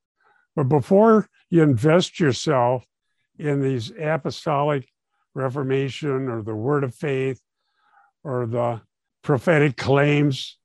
but 0.56 0.70
before 0.70 1.28
you 1.50 1.62
invest 1.62 2.18
yourself 2.18 2.86
in 3.38 3.60
these 3.60 3.92
apostolic 4.00 4.88
reformation 5.34 6.30
or 6.30 6.40
the 6.42 6.54
word 6.54 6.84
of 6.84 6.94
faith 6.94 7.42
or 8.24 8.46
the 8.46 8.80
prophetic 9.20 9.76
claims, 9.76 10.56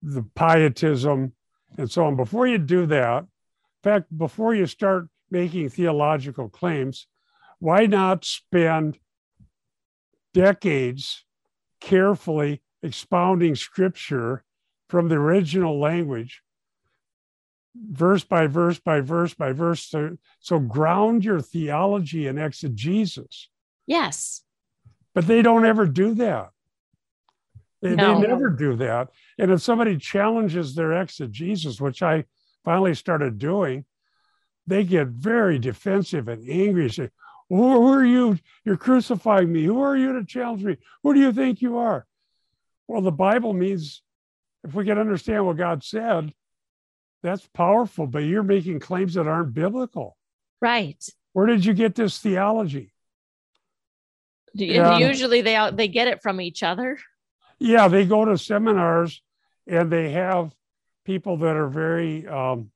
the 0.00 0.22
pietism, 0.36 1.32
and 1.76 1.90
so 1.90 2.04
on, 2.04 2.14
before 2.14 2.46
you 2.46 2.58
do 2.58 2.86
that, 2.86 3.24
in 3.24 3.82
fact, 3.82 4.16
before 4.16 4.54
you 4.54 4.66
start 4.66 5.08
making 5.30 5.68
theological 5.68 6.48
claims, 6.48 7.06
why 7.58 7.86
not 7.86 8.24
spend 8.24 8.98
decades 10.34 11.24
carefully 11.80 12.62
expounding 12.82 13.54
scripture 13.54 14.44
from 14.88 15.08
the 15.08 15.16
original 15.16 15.78
language, 15.78 16.42
verse 17.74 18.24
by 18.24 18.46
verse 18.46 18.78
by 18.78 19.00
verse 19.00 19.34
by 19.34 19.52
verse? 19.52 19.84
So, 19.84 20.16
so 20.40 20.58
ground 20.58 21.24
your 21.24 21.40
theology 21.40 22.26
in 22.26 22.38
exegesis. 22.38 23.48
Yes. 23.86 24.42
But 25.14 25.26
they 25.26 25.42
don't 25.42 25.64
ever 25.66 25.86
do 25.86 26.14
that. 26.14 26.50
They, 27.82 27.94
No. 27.94 28.20
they 28.20 28.26
never 28.28 28.50
do 28.50 28.76
that. 28.76 29.08
And 29.38 29.50
if 29.50 29.62
somebody 29.62 29.96
challenges 29.96 30.74
their 30.74 30.92
exegesis, 30.92 31.80
which 31.80 32.02
I 32.02 32.24
finally 32.64 32.94
started 32.94 33.38
doing, 33.38 33.84
they 34.70 34.84
get 34.84 35.08
very 35.08 35.58
defensive 35.58 36.28
and 36.28 36.48
angry. 36.48 36.84
And 36.84 36.94
Say, 36.94 37.10
who, 37.48 37.56
who 37.56 37.92
are 37.92 38.04
you? 38.04 38.38
You're 38.64 38.76
crucifying 38.76 39.52
me. 39.52 39.64
Who 39.64 39.82
are 39.82 39.96
you 39.96 40.14
to 40.14 40.24
challenge 40.24 40.64
me? 40.64 40.76
Who 41.02 41.12
do 41.12 41.20
you 41.20 41.32
think 41.32 41.60
you 41.60 41.78
are? 41.78 42.06
Well, 42.86 43.02
the 43.02 43.12
Bible 43.12 43.52
means 43.52 44.02
if 44.64 44.72
we 44.72 44.84
can 44.84 44.98
understand 44.98 45.44
what 45.44 45.56
God 45.56 45.82
said, 45.82 46.32
that's 47.22 47.46
powerful, 47.48 48.06
but 48.06 48.20
you're 48.20 48.42
making 48.42 48.80
claims 48.80 49.14
that 49.14 49.26
aren't 49.26 49.52
biblical. 49.52 50.16
Right. 50.60 51.04
Where 51.32 51.46
did 51.46 51.64
you 51.64 51.74
get 51.74 51.94
this 51.94 52.18
theology? 52.18 52.92
Yeah. 54.54 54.98
Usually 54.98 55.42
they 55.42 55.70
they 55.72 55.88
get 55.88 56.08
it 56.08 56.22
from 56.22 56.40
each 56.40 56.62
other. 56.62 56.98
Yeah, 57.58 57.88
they 57.88 58.04
go 58.04 58.24
to 58.24 58.38
seminars 58.38 59.22
and 59.66 59.90
they 59.92 60.10
have 60.10 60.52
people 61.04 61.38
that 61.38 61.56
are 61.56 61.68
very 61.68 62.26
um, 62.26 62.70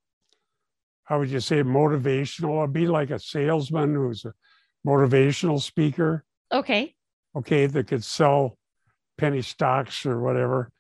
how 1.05 1.19
would 1.19 1.31
you 1.31 1.41
say, 1.41 1.63
motivational? 1.63 2.59
It'd 2.63 2.73
be 2.73 2.87
like 2.87 3.11
a 3.11 3.19
salesman 3.19 3.95
who's 3.95 4.25
a 4.25 4.33
motivational 4.87 5.61
speaker. 5.61 6.25
Okay. 6.51 6.95
Okay, 7.37 7.67
that 7.67 7.89
could 7.89 8.05
sell 8.05 8.59
penny 9.19 9.43
stocks 9.43 10.07
or 10.07 10.21
whatever. 10.21 10.71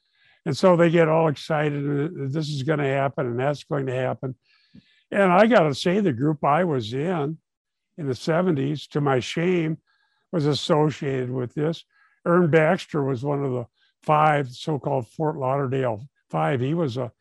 And 0.47 0.57
so 0.57 0.76
they 0.76 0.90
get 0.90 1.09
all 1.09 1.28
excited. 1.28 2.33
This 2.33 2.49
is 2.49 2.62
going 2.62 2.78
to 2.78 2.85
happen 2.85 3.26
and 3.26 3.38
that's 3.38 3.64
going 3.64 3.87
to 3.87 3.95
happen. 3.95 4.35
And 5.11 5.33
I 5.33 5.47
got 5.47 5.64
to 5.64 5.75
say, 5.75 6.00
the 6.00 6.12
group 6.12 6.45
I 6.45 6.64
was 6.64 6.93
in 6.93 7.38
in 7.97 8.07
the 8.07 8.14
70s, 8.14 8.88
to 8.90 9.00
my 9.00 9.21
shame, 9.21 9.78
was 10.33 10.47
associated 10.47 11.31
with 11.31 11.54
this. 11.54 11.85
Ern 12.26 12.50
Baxter 12.50 13.02
was 13.02 13.25
one 13.25 13.45
of 13.45 13.52
the 13.52 13.66
five 14.02 14.50
so 14.50 14.78
called 14.78 15.09
Fort 15.09 15.37
Lauderdale 15.37 16.07
Five. 16.31 16.61
He 16.61 16.75
was 16.75 16.97
a, 16.97 17.12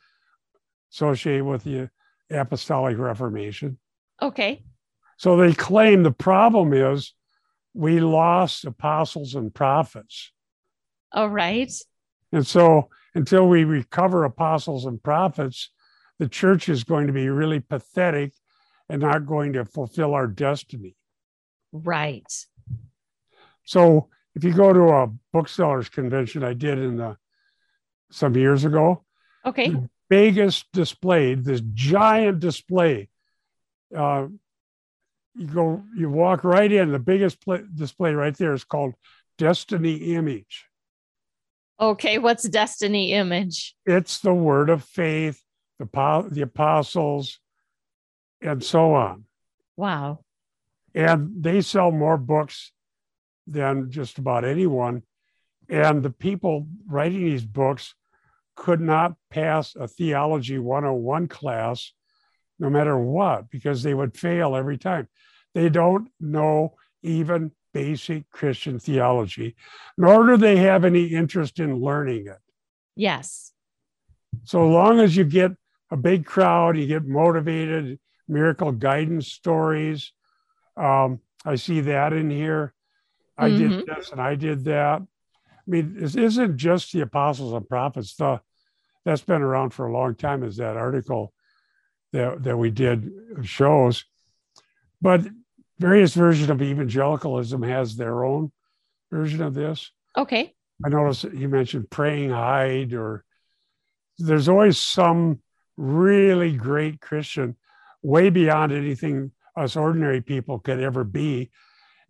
associated 0.92 1.46
with 1.46 1.64
the 1.64 1.90
Apostolic 2.34 2.98
Reformation. 2.98 3.78
Okay. 4.22 4.64
So 5.18 5.38
they 5.38 5.54
claim 5.54 6.04
the 6.04 6.12
problem 6.12 6.74
is 6.74 7.14
we 7.74 8.00
lost 8.00 8.66
apostles 8.66 9.36
and 9.36 9.54
prophets. 9.54 10.32
All 11.12 11.30
right. 11.30 11.72
And 12.32 12.46
so 12.46 12.90
until 13.16 13.48
we 13.48 13.64
recover 13.64 14.24
apostles 14.24 14.86
and 14.86 15.02
prophets, 15.02 15.70
the 16.20 16.28
church 16.28 16.70
is 16.70 16.84
going 16.84 17.08
to 17.08 17.14
be 17.14 17.30
really 17.30 17.60
pathetic 17.60 18.34
and 18.90 19.02
not 19.02 19.26
going 19.26 19.54
to 19.54 19.66
fulfill 19.66 20.14
our 20.14 20.28
destiny. 20.28 20.96
Right. 21.72 22.32
So 23.64 24.10
if 24.36 24.44
you 24.44 24.54
go 24.54 24.74
to 24.74 24.90
a 24.90 25.08
booksellers 25.32 25.90
convention 25.90 26.44
I 26.44 26.54
did 26.54 26.80
in 26.80 26.98
the 26.98 27.18
some 28.12 28.36
years 28.36 28.66
ago, 28.66 29.04
okay, 29.46 29.76
biggest 30.14 30.72
display, 30.74 31.34
this 31.34 31.62
giant 31.74 32.40
display. 32.40 33.10
Uh, 33.96 34.28
you 35.36 35.48
go, 35.48 35.84
you 35.98 36.10
walk 36.10 36.44
right 36.44 36.72
in. 36.72 36.92
The 36.92 37.00
biggest 37.00 37.44
pl- 37.44 37.66
display 37.74 38.14
right 38.14 38.38
there 38.38 38.54
is 38.54 38.64
called 38.64 38.94
Destiny 39.40 39.96
Image. 40.16 40.66
Okay, 41.80 42.20
what's 42.20 42.48
Destiny 42.48 43.14
Image? 43.14 43.76
It's 43.86 44.20
the 44.20 44.34
Word 44.34 44.70
of 44.70 44.84
Faith, 44.84 45.42
the 45.80 46.28
the 46.30 46.44
apostles, 46.44 47.40
and 48.40 48.64
so 48.64 48.94
on. 48.94 49.26
Wow. 49.76 50.20
And 50.94 51.44
they 51.44 51.62
sell 51.62 51.92
more 51.92 52.18
books 52.18 52.72
than 53.48 53.90
just 53.90 54.20
about 54.20 54.46
anyone. 54.46 55.02
And 55.68 56.04
the 56.04 56.12
people 56.12 56.68
writing 56.88 57.26
these 57.26 57.46
books 57.46 57.96
could 58.56 58.82
not 58.82 59.16
pass 59.30 59.76
a 59.76 59.88
theology 59.88 60.60
101 60.60 61.28
class 61.28 61.92
no 62.60 62.70
matter 62.70 62.98
what, 62.98 63.50
because 63.50 63.84
they 63.84 63.94
would 63.94 64.18
fail 64.18 64.56
every 64.56 64.78
time. 64.78 65.08
They 65.54 65.70
don't 65.70 66.10
know 66.20 66.76
even 67.02 67.52
basic 67.74 68.30
Christian 68.30 68.80
theology, 68.80 69.56
nor 69.98 70.26
do 70.28 70.38
they 70.38 70.58
have 70.58 70.86
any 70.86 71.06
interest 71.06 71.60
in 71.60 71.82
learning 71.82 72.28
it. 72.28 72.38
Yes. 72.96 73.52
So 74.46 74.68
long 74.68 75.00
as 75.00 75.16
you 75.16 75.24
get 75.24 75.52
a 75.92 75.98
big 75.98 76.26
crowd, 76.26 76.78
you 76.78 76.88
get 76.88 77.06
motivated, 77.06 78.00
miracle 78.28 78.72
guidance 78.72 79.28
stories. 79.28 80.12
Um, 80.78 81.20
I 81.46 81.56
see 81.56 81.82
that 81.82 82.14
in 82.14 82.30
here. 82.30 82.74
I 83.38 83.50
mm-hmm. 83.50 83.78
did 83.78 83.86
this 83.88 84.12
and 84.12 84.22
I 84.22 84.36
did 84.36 84.66
that. 84.66 85.02
I 85.68 85.72
mean, 85.72 85.96
this 85.96 86.16
isn't 86.16 86.58
just 86.58 86.92
the 86.92 87.02
apostles 87.02 87.54
and 87.54 87.68
prophets. 87.68 88.16
The 88.16 88.42
that's 89.06 89.22
been 89.22 89.42
around 89.42 89.72
for 89.72 89.88
a 89.88 89.94
long 89.94 90.16
time. 90.16 90.44
Is 90.44 90.58
that 90.58 90.78
article 90.78 91.34
that 92.12 92.44
that 92.44 92.58
we 92.58 92.70
did 92.70 93.12
uh, 93.38 93.44
shows, 93.44 94.06
but 95.02 95.22
various 95.80 96.14
versions 96.14 96.50
of 96.50 96.62
evangelicalism 96.62 97.64
has 97.64 97.96
their 97.96 98.24
own 98.24 98.52
version 99.12 99.42
of 99.42 99.54
this. 99.54 99.92
Okay. 100.18 100.54
I 100.86 100.90
noticed 100.90 101.24
you 101.24 101.50
mentioned 101.50 101.90
praying 101.90 102.32
Hyde, 102.32 102.94
or 102.94 103.24
there's 104.18 104.50
always 104.50 104.78
some 104.78 105.42
really 105.78 106.56
great 106.56 107.00
Christian, 107.00 107.56
way 108.02 108.30
beyond 108.30 108.72
anything 108.72 109.32
us 109.56 109.76
ordinary 109.76 110.22
people 110.22 110.60
could 110.60 110.80
ever 110.80 111.04
be 111.04 111.52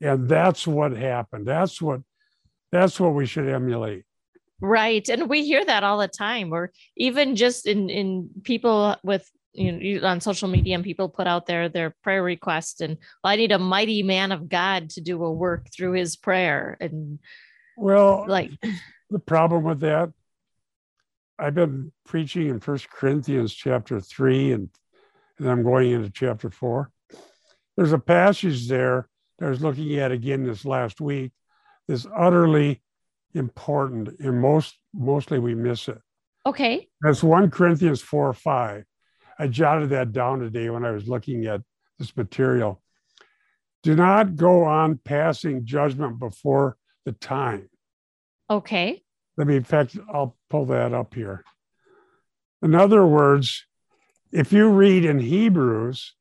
and 0.02 0.28
that's 0.28 0.68
what 0.68 0.92
happened 0.92 1.48
that's 1.48 1.82
what 1.82 2.02
that's 2.74 3.00
what 3.00 3.14
we 3.14 3.26
should 3.26 3.48
emulate. 3.48 4.04
Right. 4.60 5.08
And 5.10 5.30
we 5.30 5.46
hear 5.46 5.64
that 5.64 5.84
all 5.84 6.00
the 6.00 6.08
time 6.08 6.54
or 6.54 6.72
even 6.96 7.36
just 7.36 7.68
in 7.68 7.90
in 7.90 8.30
people 8.44 8.96
with 9.04 9.30
you 9.54 10.00
know 10.00 10.08
on 10.08 10.22
social 10.22 10.48
media 10.48 10.76
and 10.76 10.84
people 10.84 11.10
put 11.10 11.28
out 11.28 11.46
there 11.46 11.70
their 11.70 11.96
prayer 12.02 12.24
request 12.24 12.82
and 12.82 12.98
well, 13.24 13.34
i 13.34 13.36
need 13.36 13.52
a 13.52 13.60
mighty 13.60 14.02
man 14.02 14.32
of 14.32 14.50
god 14.50 14.90
to 14.90 15.00
do 15.00 15.24
a 15.24 15.32
work 15.32 15.68
through 15.72 15.92
his 15.92 16.16
prayer 16.16 16.76
and 16.82 17.20
well 17.78 18.26
like 18.28 18.50
the 19.12 19.20
problem 19.20 19.64
with 19.64 19.82
that 19.82 20.12
i've 21.38 21.54
been 21.54 21.92
preaching 22.04 22.48
in 22.48 22.60
first 22.60 22.90
corinthians 22.90 23.54
chapter 23.54 24.00
3 24.00 24.54
and, 24.54 24.70
and 25.38 25.48
i'm 25.48 25.62
going 25.62 25.92
into 25.92 26.10
chapter 26.10 26.50
4 26.50 26.92
there's 27.76 27.94
a 27.94 28.00
passage 28.00 28.68
there 28.68 29.08
that 29.40 29.46
I 29.46 29.50
was 29.50 29.62
looking 29.62 29.98
at 29.98 30.12
again 30.12 30.44
this 30.44 30.66
last 30.66 31.02
week, 31.02 31.32
is 31.88 32.08
utterly 32.16 32.82
important, 33.34 34.20
and 34.20 34.40
most 34.40 34.78
mostly 34.94 35.40
we 35.40 35.56
miss 35.56 35.88
it. 35.88 36.00
Okay. 36.46 36.88
That's 37.02 37.24
1 37.24 37.52
Corinthians 37.52 38.02
4 38.02 38.30
or 38.30 38.34
5. 38.34 38.84
I 39.40 39.48
jotted 39.48 39.90
that 39.90 40.12
down 40.12 40.40
today 40.40 40.70
when 40.70 40.86
I 40.86 40.92
was 40.92 41.08
looking 41.08 41.46
at 41.46 41.62
this 42.00 42.16
material. 42.16 42.82
Do 43.82 43.96
not 43.96 44.36
go 44.36 44.64
on 44.64 45.00
passing 45.04 45.66
judgment 45.66 46.20
before 46.20 46.78
the 47.06 47.14
time. 47.14 47.70
Okay. 48.50 49.02
Let 49.38 49.48
me, 49.48 49.56
in 49.56 49.64
fact, 49.64 49.98
I'll 50.14 50.38
pull 50.50 50.66
that 50.68 50.94
up 50.94 51.14
here. 51.16 51.44
In 52.62 52.76
other 52.76 53.06
words, 53.06 53.66
if 54.32 54.54
you 54.54 54.70
read 54.70 55.06
in 55.06 55.20
Hebrews, 55.20 56.14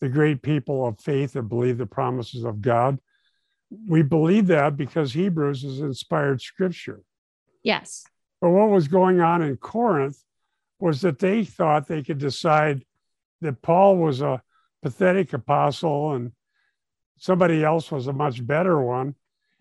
the 0.00 0.08
great 0.08 0.42
people 0.42 0.86
of 0.86 1.00
faith 1.00 1.32
that 1.32 1.42
believe 1.42 1.78
the 1.78 1.86
promises 1.86 2.44
of 2.44 2.60
God. 2.60 2.98
We 3.70 4.02
believe 4.02 4.46
that 4.48 4.76
because 4.76 5.12
Hebrews 5.12 5.64
is 5.64 5.80
inspired 5.80 6.40
scripture. 6.40 7.02
Yes. 7.62 8.04
But 8.40 8.50
what 8.50 8.70
was 8.70 8.88
going 8.88 9.20
on 9.20 9.42
in 9.42 9.56
Corinth 9.56 10.22
was 10.80 11.00
that 11.02 11.18
they 11.18 11.44
thought 11.44 11.88
they 11.88 12.02
could 12.02 12.18
decide 12.18 12.84
that 13.40 13.62
Paul 13.62 13.96
was 13.96 14.20
a 14.20 14.42
pathetic 14.82 15.32
apostle 15.32 16.12
and 16.12 16.32
somebody 17.18 17.64
else 17.64 17.90
was 17.90 18.06
a 18.06 18.12
much 18.12 18.46
better 18.46 18.80
one. 18.80 19.14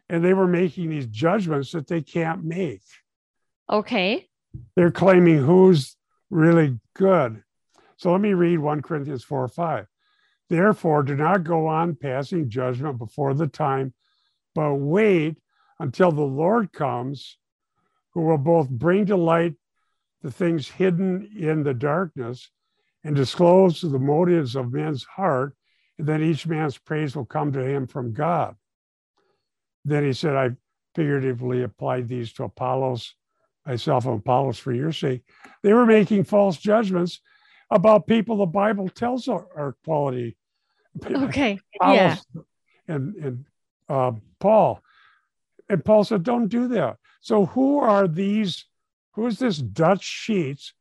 And 0.09 0.23
they 0.23 0.33
were 0.33 0.47
making 0.47 0.89
these 0.89 1.07
judgments 1.07 1.71
that 1.73 1.87
they 1.87 2.01
can't 2.01 2.43
make. 2.43 2.83
Okay. 3.69 4.27
They're 4.75 4.91
claiming 4.91 5.39
who's 5.39 5.97
really 6.29 6.79
good. 6.93 7.43
So 7.97 8.11
let 8.11 8.21
me 8.21 8.33
read 8.33 8.59
1 8.59 8.81
Corinthians 8.83 9.23
4 9.23 9.43
or 9.43 9.47
5. 9.47 9.87
Therefore, 10.49 11.03
do 11.03 11.15
not 11.15 11.43
go 11.43 11.67
on 11.67 11.95
passing 11.95 12.49
judgment 12.49 12.97
before 12.97 13.33
the 13.33 13.47
time, 13.47 13.93
but 14.55 14.75
wait 14.75 15.37
until 15.79 16.11
the 16.11 16.21
Lord 16.21 16.71
comes, 16.71 17.37
who 18.13 18.21
will 18.21 18.37
both 18.37 18.69
bring 18.69 19.05
to 19.07 19.17
light 19.17 19.55
the 20.21 20.31
things 20.31 20.67
hidden 20.67 21.29
in 21.37 21.63
the 21.63 21.73
darkness 21.73 22.49
and 23.03 23.15
disclose 23.15 23.81
the 23.81 23.99
motives 23.99 24.55
of 24.55 24.73
men's 24.73 25.03
heart, 25.03 25.55
and 25.97 26.07
then 26.07 26.23
each 26.23 26.47
man's 26.47 26.77
praise 26.77 27.15
will 27.15 27.25
come 27.25 27.51
to 27.53 27.63
him 27.63 27.87
from 27.87 28.13
God. 28.13 28.55
Then 29.85 30.03
he 30.03 30.13
said, 30.13 30.35
I 30.35 30.51
figuratively 30.95 31.63
applied 31.63 32.07
these 32.07 32.33
to 32.33 32.45
Apollos, 32.45 33.13
myself 33.65 34.05
and 34.05 34.19
Apollos 34.19 34.59
for 34.59 34.73
your 34.73 34.91
sake. 34.91 35.23
They 35.61 35.73
were 35.73 35.85
making 35.85 36.23
false 36.23 36.57
judgments 36.57 37.21
about 37.69 38.07
people 38.07 38.37
the 38.37 38.45
Bible 38.45 38.89
tells 38.89 39.27
are, 39.27 39.47
are 39.55 39.75
quality. 39.83 40.37
Okay. 41.05 41.59
yeah. 41.81 42.17
And 42.87 43.15
and 43.15 43.45
uh, 43.89 44.13
Paul, 44.39 44.81
and 45.69 45.83
Paul 45.83 46.03
said, 46.03 46.23
"Don't 46.23 46.47
do 46.47 46.69
that." 46.69 46.97
So 47.21 47.45
who 47.45 47.79
are 47.79 48.07
these? 48.07 48.65
Who 49.13 49.27
is 49.27 49.39
this 49.39 49.57
Dutch 49.57 50.03
Sheets 50.03 50.73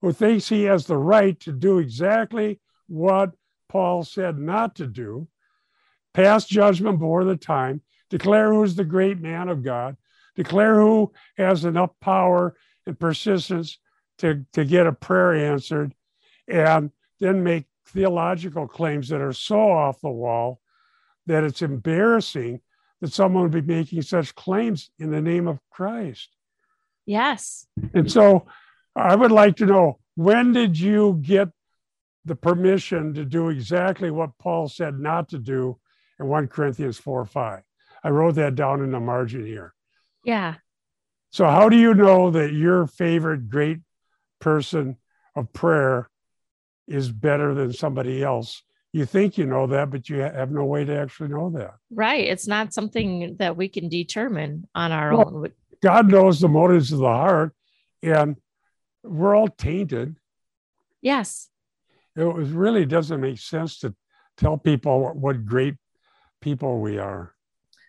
who 0.00 0.12
thinks 0.12 0.48
he 0.48 0.64
has 0.64 0.86
the 0.86 0.96
right 0.96 1.38
to 1.40 1.52
do 1.52 1.78
exactly 1.78 2.60
what 2.86 3.32
Paul 3.68 4.04
said 4.04 4.38
not 4.38 4.76
to 4.76 4.86
do? 4.86 5.28
Pass 6.14 6.46
judgment 6.46 6.98
before 6.98 7.24
the 7.24 7.36
time. 7.36 7.82
Declare 8.08 8.52
who's 8.52 8.76
the 8.76 8.84
great 8.84 9.18
man 9.18 9.48
of 9.48 9.62
God. 9.62 9.96
Declare 10.36 10.80
who 10.80 11.12
has 11.36 11.64
enough 11.64 11.90
power 12.00 12.54
and 12.86 12.98
persistence 12.98 13.78
to, 14.18 14.44
to 14.52 14.64
get 14.64 14.86
a 14.86 14.92
prayer 14.92 15.34
answered 15.34 15.94
and 16.48 16.90
then 17.20 17.42
make 17.42 17.66
theological 17.86 18.66
claims 18.66 19.08
that 19.08 19.20
are 19.20 19.32
so 19.32 19.70
off 19.70 20.00
the 20.00 20.10
wall 20.10 20.60
that 21.26 21.44
it's 21.44 21.62
embarrassing 21.62 22.60
that 23.00 23.12
someone 23.12 23.44
would 23.44 23.66
be 23.66 23.74
making 23.74 24.02
such 24.02 24.34
claims 24.34 24.90
in 24.98 25.10
the 25.10 25.20
name 25.20 25.48
of 25.48 25.58
Christ. 25.70 26.28
Yes. 27.06 27.66
And 27.94 28.10
so 28.10 28.46
I 28.94 29.14
would 29.14 29.32
like 29.32 29.56
to 29.56 29.66
know 29.66 29.98
when 30.14 30.52
did 30.52 30.78
you 30.78 31.18
get 31.22 31.48
the 32.24 32.36
permission 32.36 33.14
to 33.14 33.24
do 33.24 33.48
exactly 33.48 34.10
what 34.10 34.38
Paul 34.38 34.68
said 34.68 34.98
not 34.98 35.28
to 35.30 35.38
do 35.38 35.78
in 36.20 36.26
1 36.26 36.48
Corinthians 36.48 36.98
4 36.98 37.24
5. 37.26 37.62
I 38.04 38.08
wrote 38.08 38.34
that 38.36 38.54
down 38.54 38.82
in 38.82 38.90
the 38.90 39.00
margin 39.00 39.44
here. 39.44 39.74
Yeah. 40.24 40.54
So, 41.30 41.46
how 41.46 41.68
do 41.68 41.76
you 41.76 41.94
know 41.94 42.30
that 42.30 42.52
your 42.52 42.86
favorite 42.86 43.48
great 43.48 43.78
person 44.40 44.96
of 45.34 45.52
prayer 45.52 46.08
is 46.86 47.10
better 47.10 47.54
than 47.54 47.72
somebody 47.72 48.22
else? 48.22 48.62
You 48.92 49.06
think 49.06 49.38
you 49.38 49.46
know 49.46 49.66
that, 49.68 49.90
but 49.90 50.08
you 50.10 50.18
have 50.18 50.50
no 50.50 50.64
way 50.64 50.84
to 50.84 50.94
actually 50.98 51.30
know 51.30 51.50
that. 51.50 51.74
Right. 51.90 52.26
It's 52.26 52.46
not 52.46 52.74
something 52.74 53.36
that 53.38 53.56
we 53.56 53.68
can 53.68 53.88
determine 53.88 54.68
on 54.74 54.92
our 54.92 55.16
Well, 55.16 55.28
own. 55.34 55.52
God 55.82 56.10
knows 56.10 56.40
the 56.40 56.48
motives 56.48 56.92
of 56.92 56.98
the 56.98 57.06
heart, 57.06 57.54
and 58.02 58.36
we're 59.02 59.34
all 59.34 59.48
tainted. 59.48 60.16
Yes. 61.00 61.48
It 62.14 62.24
was- 62.24 62.50
really 62.50 62.84
doesn't 62.84 63.20
make 63.20 63.38
sense 63.38 63.78
to 63.80 63.94
tell 64.36 64.58
people 64.58 65.00
what, 65.00 65.16
what 65.16 65.46
great 65.46 65.74
people 66.40 66.80
we 66.80 66.98
are. 66.98 67.34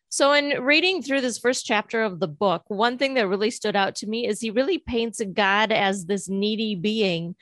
So, 0.10 0.32
in 0.32 0.64
reading 0.64 1.02
through 1.02 1.22
this 1.22 1.40
first 1.40 1.66
chapter 1.66 2.04
of 2.04 2.20
the 2.20 2.28
book, 2.28 2.64
one 2.68 2.98
thing 3.00 3.16
that 3.16 3.28
really 3.28 3.50
stood 3.50 3.76
out 3.76 3.96
to 3.96 4.08
me 4.08 4.28
is 4.28 4.40
he 4.40 4.52
really 4.52 4.78
paints 4.78 5.20
God 5.34 5.72
as 5.72 6.06
this 6.06 6.30
needy 6.30 6.76
being 6.76 7.36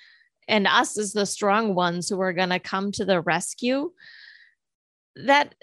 and 0.48 0.68
us 0.68 0.98
as 0.98 1.14
the 1.14 1.26
strong 1.26 1.76
ones 1.76 2.10
who 2.10 2.20
are 2.20 2.34
going 2.34 2.50
to 2.50 2.60
come 2.60 2.92
to 2.94 3.06
the 3.06 3.22
rescue. 3.22 3.92
That, 5.16 5.56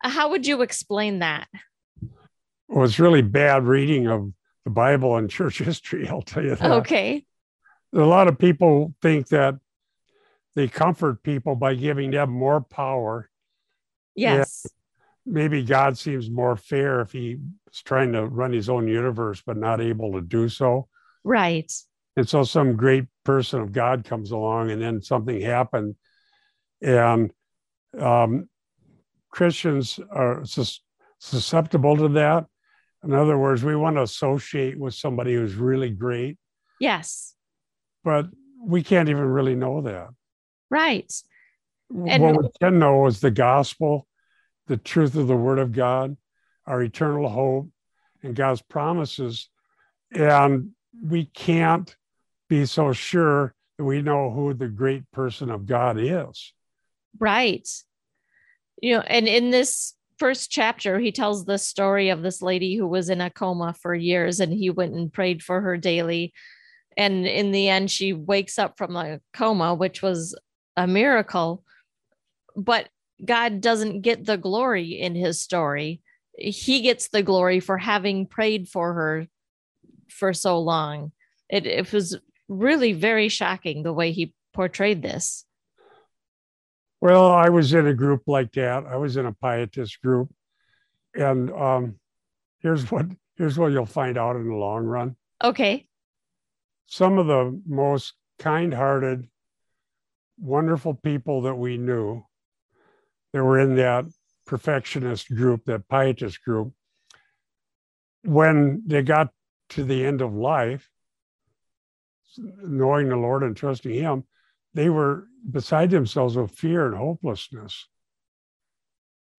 how 0.00 0.30
would 0.30 0.46
you 0.46 0.62
explain 0.62 1.20
that? 1.20 1.48
Well, 2.68 2.84
it's 2.84 2.98
really 2.98 3.22
bad 3.22 3.64
reading 3.64 4.06
of 4.06 4.32
the 4.64 4.70
Bible 4.70 5.16
and 5.16 5.30
church 5.30 5.58
history, 5.62 6.08
I'll 6.08 6.22
tell 6.22 6.42
you 6.42 6.56
that. 6.56 6.70
Okay. 6.70 7.24
A 7.92 7.98
lot 7.98 8.28
of 8.28 8.38
people 8.38 8.94
think 9.00 9.28
that 9.28 9.56
they 10.56 10.68
comfort 10.68 11.22
people 11.22 11.54
by 11.54 11.74
giving 11.74 12.10
them 12.10 12.30
more 12.30 12.60
power. 12.60 13.28
Yes. 14.14 14.66
Maybe 15.26 15.64
God 15.64 15.96
seems 15.96 16.30
more 16.30 16.56
fair 16.56 17.00
if 17.00 17.12
he's 17.12 17.38
trying 17.84 18.12
to 18.12 18.26
run 18.26 18.52
his 18.52 18.68
own 18.68 18.88
universe, 18.88 19.42
but 19.44 19.56
not 19.56 19.80
able 19.80 20.12
to 20.12 20.20
do 20.20 20.48
so. 20.48 20.88
Right. 21.22 21.72
And 22.16 22.28
so 22.28 22.44
some 22.44 22.76
great 22.76 23.06
person 23.24 23.60
of 23.60 23.72
God 23.72 24.04
comes 24.04 24.30
along 24.30 24.70
and 24.70 24.80
then 24.80 25.02
something 25.02 25.40
happened. 25.40 25.96
And 26.80 27.32
um, 27.98 28.48
Christians 29.30 29.98
are 30.10 30.44
sus- 30.44 30.80
susceptible 31.18 31.96
to 31.96 32.08
that. 32.10 32.46
In 33.02 33.12
other 33.12 33.36
words, 33.36 33.62
we 33.64 33.76
want 33.76 33.96
to 33.96 34.02
associate 34.02 34.78
with 34.78 34.94
somebody 34.94 35.34
who's 35.34 35.54
really 35.54 35.90
great, 35.90 36.38
Yes. 36.80 37.34
but 38.02 38.26
we 38.64 38.82
can't 38.82 39.08
even 39.08 39.24
really 39.24 39.54
know 39.54 39.82
that. 39.82 40.08
Right. 40.70 41.12
And- 41.90 42.22
what 42.22 42.42
we 42.42 42.48
can 42.60 42.78
know 42.78 43.06
is 43.06 43.20
the 43.20 43.30
gospel, 43.30 44.06
the 44.68 44.76
truth 44.78 45.16
of 45.16 45.26
the 45.26 45.36
word 45.36 45.58
of 45.58 45.72
God, 45.72 46.16
our 46.66 46.82
eternal 46.82 47.28
hope, 47.28 47.68
and 48.22 48.34
God's 48.34 48.62
promises. 48.62 49.48
And 50.12 50.70
we 51.02 51.26
can't 51.26 51.94
be 52.54 52.66
so 52.66 52.92
sure 52.92 53.54
that 53.76 53.84
we 53.84 54.00
know 54.00 54.30
who 54.30 54.54
the 54.54 54.68
great 54.68 55.10
person 55.10 55.50
of 55.50 55.66
God 55.66 55.98
is. 55.98 56.52
Right. 57.18 57.68
You 58.80 58.96
know, 58.96 59.00
and 59.00 59.26
in 59.26 59.50
this 59.50 59.94
first 60.18 60.50
chapter, 60.50 61.00
he 61.00 61.10
tells 61.10 61.44
the 61.44 61.58
story 61.58 62.10
of 62.10 62.22
this 62.22 62.40
lady 62.40 62.76
who 62.76 62.86
was 62.86 63.08
in 63.08 63.20
a 63.20 63.30
coma 63.30 63.74
for 63.74 63.94
years 63.94 64.38
and 64.38 64.52
he 64.52 64.70
went 64.70 64.94
and 64.94 65.12
prayed 65.12 65.42
for 65.42 65.60
her 65.60 65.76
daily. 65.76 66.32
And 66.96 67.26
in 67.26 67.50
the 67.50 67.68
end, 67.68 67.90
she 67.90 68.12
wakes 68.12 68.58
up 68.58 68.78
from 68.78 68.94
a 68.94 69.20
coma, 69.32 69.74
which 69.74 70.00
was 70.00 70.38
a 70.76 70.86
miracle. 70.86 71.64
But 72.54 72.88
God 73.24 73.60
doesn't 73.60 74.02
get 74.02 74.24
the 74.24 74.38
glory 74.38 75.00
in 75.00 75.16
his 75.16 75.40
story. 75.40 76.02
He 76.38 76.82
gets 76.82 77.08
the 77.08 77.22
glory 77.22 77.58
for 77.58 77.78
having 77.78 78.26
prayed 78.26 78.68
for 78.68 78.92
her 78.94 79.26
for 80.08 80.32
so 80.32 80.60
long. 80.60 81.10
It, 81.48 81.66
it 81.66 81.92
was 81.92 82.16
really 82.48 82.92
very 82.92 83.28
shocking 83.28 83.82
the 83.82 83.92
way 83.92 84.12
he 84.12 84.34
portrayed 84.52 85.02
this. 85.02 85.44
Well, 87.00 87.30
I 87.30 87.50
was 87.50 87.74
in 87.74 87.86
a 87.86 87.94
group 87.94 88.22
like 88.26 88.52
that. 88.52 88.84
I 88.86 88.96
was 88.96 89.16
in 89.16 89.26
a 89.26 89.32
pietist 89.32 90.00
group. 90.00 90.30
And 91.14 91.50
um, 91.52 92.00
here's 92.60 92.90
what 92.90 93.06
here's 93.36 93.58
what 93.58 93.72
you'll 93.72 93.86
find 93.86 94.16
out 94.16 94.36
in 94.36 94.48
the 94.48 94.54
long 94.54 94.84
run. 94.84 95.16
Okay. 95.42 95.86
Some 96.86 97.18
of 97.18 97.26
the 97.26 97.60
most 97.66 98.14
kind-hearted, 98.38 99.28
wonderful 100.38 100.94
people 100.94 101.42
that 101.42 101.54
we 101.54 101.76
knew 101.76 102.24
that 103.32 103.44
were 103.44 103.58
in 103.58 103.76
that 103.76 104.04
perfectionist 104.46 105.28
group, 105.28 105.64
that 105.64 105.88
pietist 105.88 106.42
group, 106.44 106.72
when 108.22 108.82
they 108.86 109.02
got 109.02 109.30
to 109.70 109.84
the 109.84 110.04
end 110.04 110.20
of 110.20 110.34
life, 110.34 110.88
knowing 112.38 113.08
the 113.08 113.16
Lord 113.16 113.42
and 113.42 113.56
trusting 113.56 113.92
Him, 113.92 114.24
they 114.74 114.88
were 114.88 115.28
beside 115.50 115.90
themselves 115.90 116.36
with 116.36 116.50
fear 116.50 116.86
and 116.86 116.96
hopelessness. 116.96 117.86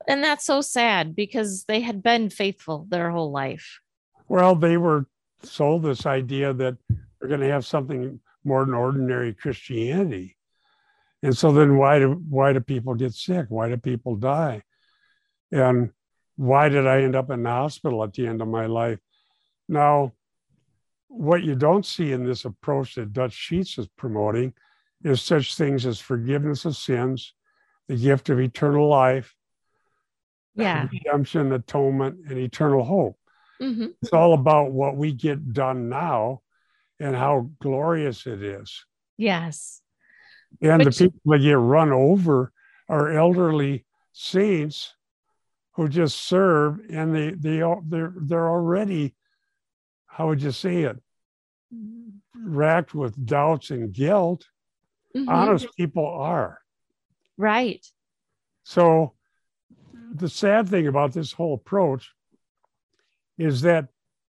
And 0.07 0.23
that's 0.23 0.45
so 0.45 0.61
sad 0.61 1.15
because 1.15 1.65
they 1.65 1.81
had 1.81 2.03
been 2.03 2.29
faithful 2.29 2.85
their 2.89 3.09
whole 3.09 3.31
life. 3.31 3.79
Well, 4.27 4.55
they 4.55 4.77
were 4.77 5.07
sold 5.43 5.83
this 5.83 6.05
idea 6.05 6.53
that 6.53 6.77
they're 7.19 7.29
going 7.29 7.41
to 7.41 7.51
have 7.51 7.65
something 7.65 8.19
more 8.43 8.65
than 8.65 8.73
ordinary 8.73 9.33
Christianity. 9.33 10.37
And 11.23 11.35
so 11.35 11.51
then 11.51 11.77
why 11.77 11.99
do 11.99 12.21
why 12.29 12.53
do 12.53 12.59
people 12.59 12.93
get 12.93 13.13
sick? 13.13 13.47
Why 13.49 13.69
do 13.69 13.77
people 13.77 14.15
die? 14.15 14.61
And 15.51 15.89
why 16.35 16.69
did 16.69 16.85
I 16.85 17.01
end 17.01 17.15
up 17.15 17.31
in 17.31 17.43
the 17.43 17.49
hospital 17.49 18.03
at 18.03 18.13
the 18.13 18.27
end 18.27 18.41
of 18.41 18.47
my 18.47 18.67
life? 18.67 18.99
Now, 19.67 20.13
what 21.15 21.43
you 21.43 21.55
don't 21.55 21.85
see 21.85 22.11
in 22.11 22.25
this 22.25 22.43
approach 22.45 22.95
that 22.95 23.13
Dutch 23.13 23.31
Sheets 23.33 23.77
is 23.77 23.87
promoting 23.87 24.53
is 25.03 25.21
such 25.21 25.55
things 25.55 25.85
as 25.85 25.99
forgiveness 25.99 26.65
of 26.65 26.75
sins, 26.75 27.33
the 27.87 27.95
gift 27.95 28.29
of 28.29 28.39
eternal 28.39 28.87
life, 28.89 29.33
Yeah. 30.55 30.87
redemption, 30.91 31.51
atonement, 31.53 32.29
and 32.29 32.37
eternal 32.37 32.83
hope. 32.83 33.17
hmm 33.59 33.87
It's 34.01 34.11
all 34.11 34.33
about 34.33 34.71
what 34.73 34.97
we 34.97 35.13
get 35.13 35.53
done 35.53 35.87
now 35.87 36.41
and 36.99 37.15
how 37.15 37.49
glorious 37.61 38.27
it 38.27 38.41
is. 38.43 38.85
Yes. 39.17 39.81
And 40.61 40.83
Which- 40.83 40.97
the 40.97 41.05
people 41.09 41.31
that 41.31 41.39
get 41.39 41.53
run 41.57 41.91
over 41.93 42.51
are 42.89 43.11
elderly 43.11 43.85
saints 44.11 44.93
who 45.75 45.87
just 45.87 46.17
serve 46.21 46.79
and 46.89 47.13
they 47.15 47.31
they 47.31 47.61
all 47.61 47.81
they're 47.85 48.13
they're 48.15 48.49
already 48.49 49.13
how 50.05 50.27
would 50.29 50.41
you 50.41 50.51
say 50.51 50.83
it 50.83 50.97
racked 52.35 52.93
with 52.93 53.25
doubts 53.25 53.71
and 53.71 53.91
guilt 53.91 54.47
Mhm. 55.15 55.27
honest 55.29 55.67
people 55.75 56.05
are 56.05 56.59
Right. 57.37 57.85
so 58.63 59.13
the 60.13 60.29
sad 60.29 60.69
thing 60.69 60.87
about 60.87 61.13
this 61.13 61.33
whole 61.33 61.53
approach 61.55 62.13
is 63.37 63.61
that 63.61 63.89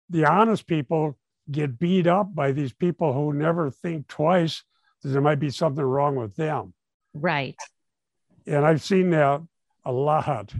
the 0.08 0.24
honest 0.24 0.66
people 0.66 1.18
get 1.50 1.78
beat 1.78 2.06
up 2.06 2.34
by 2.34 2.52
these 2.52 2.72
people 2.72 3.12
who 3.12 3.32
never 3.32 3.70
think 3.70 4.06
twice 4.08 4.64
that 5.02 5.08
there 5.10 5.22
might 5.22 5.38
be 5.40 5.50
something 5.50 5.84
wrong 5.84 6.16
with 6.16 6.34
them 6.36 6.74
Right. 7.14 7.56
and 8.46 8.64
i've 8.66 8.82
seen 8.82 9.10
that 9.10 9.42
a 9.84 9.92
lot 9.92 10.52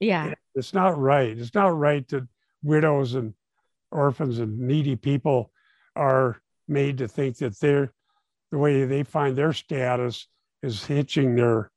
Yeah. 0.00 0.34
it's 0.54 0.74
not 0.74 0.98
right 0.98 1.36
it's 1.38 1.54
not 1.54 1.68
right 1.76 2.06
that 2.08 2.26
widows 2.62 3.14
and 3.14 3.34
orphans 3.90 4.38
and 4.40 4.58
needy 4.58 4.96
people 4.96 5.52
are 5.98 6.40
made 6.68 6.98
to 6.98 7.08
think 7.08 7.36
that 7.38 7.58
they're 7.60 7.92
the 8.50 8.58
way 8.58 8.84
they 8.84 9.02
find 9.02 9.36
their 9.36 9.52
status 9.52 10.26
is 10.62 10.84
hitching 10.84 11.34
their 11.34 11.70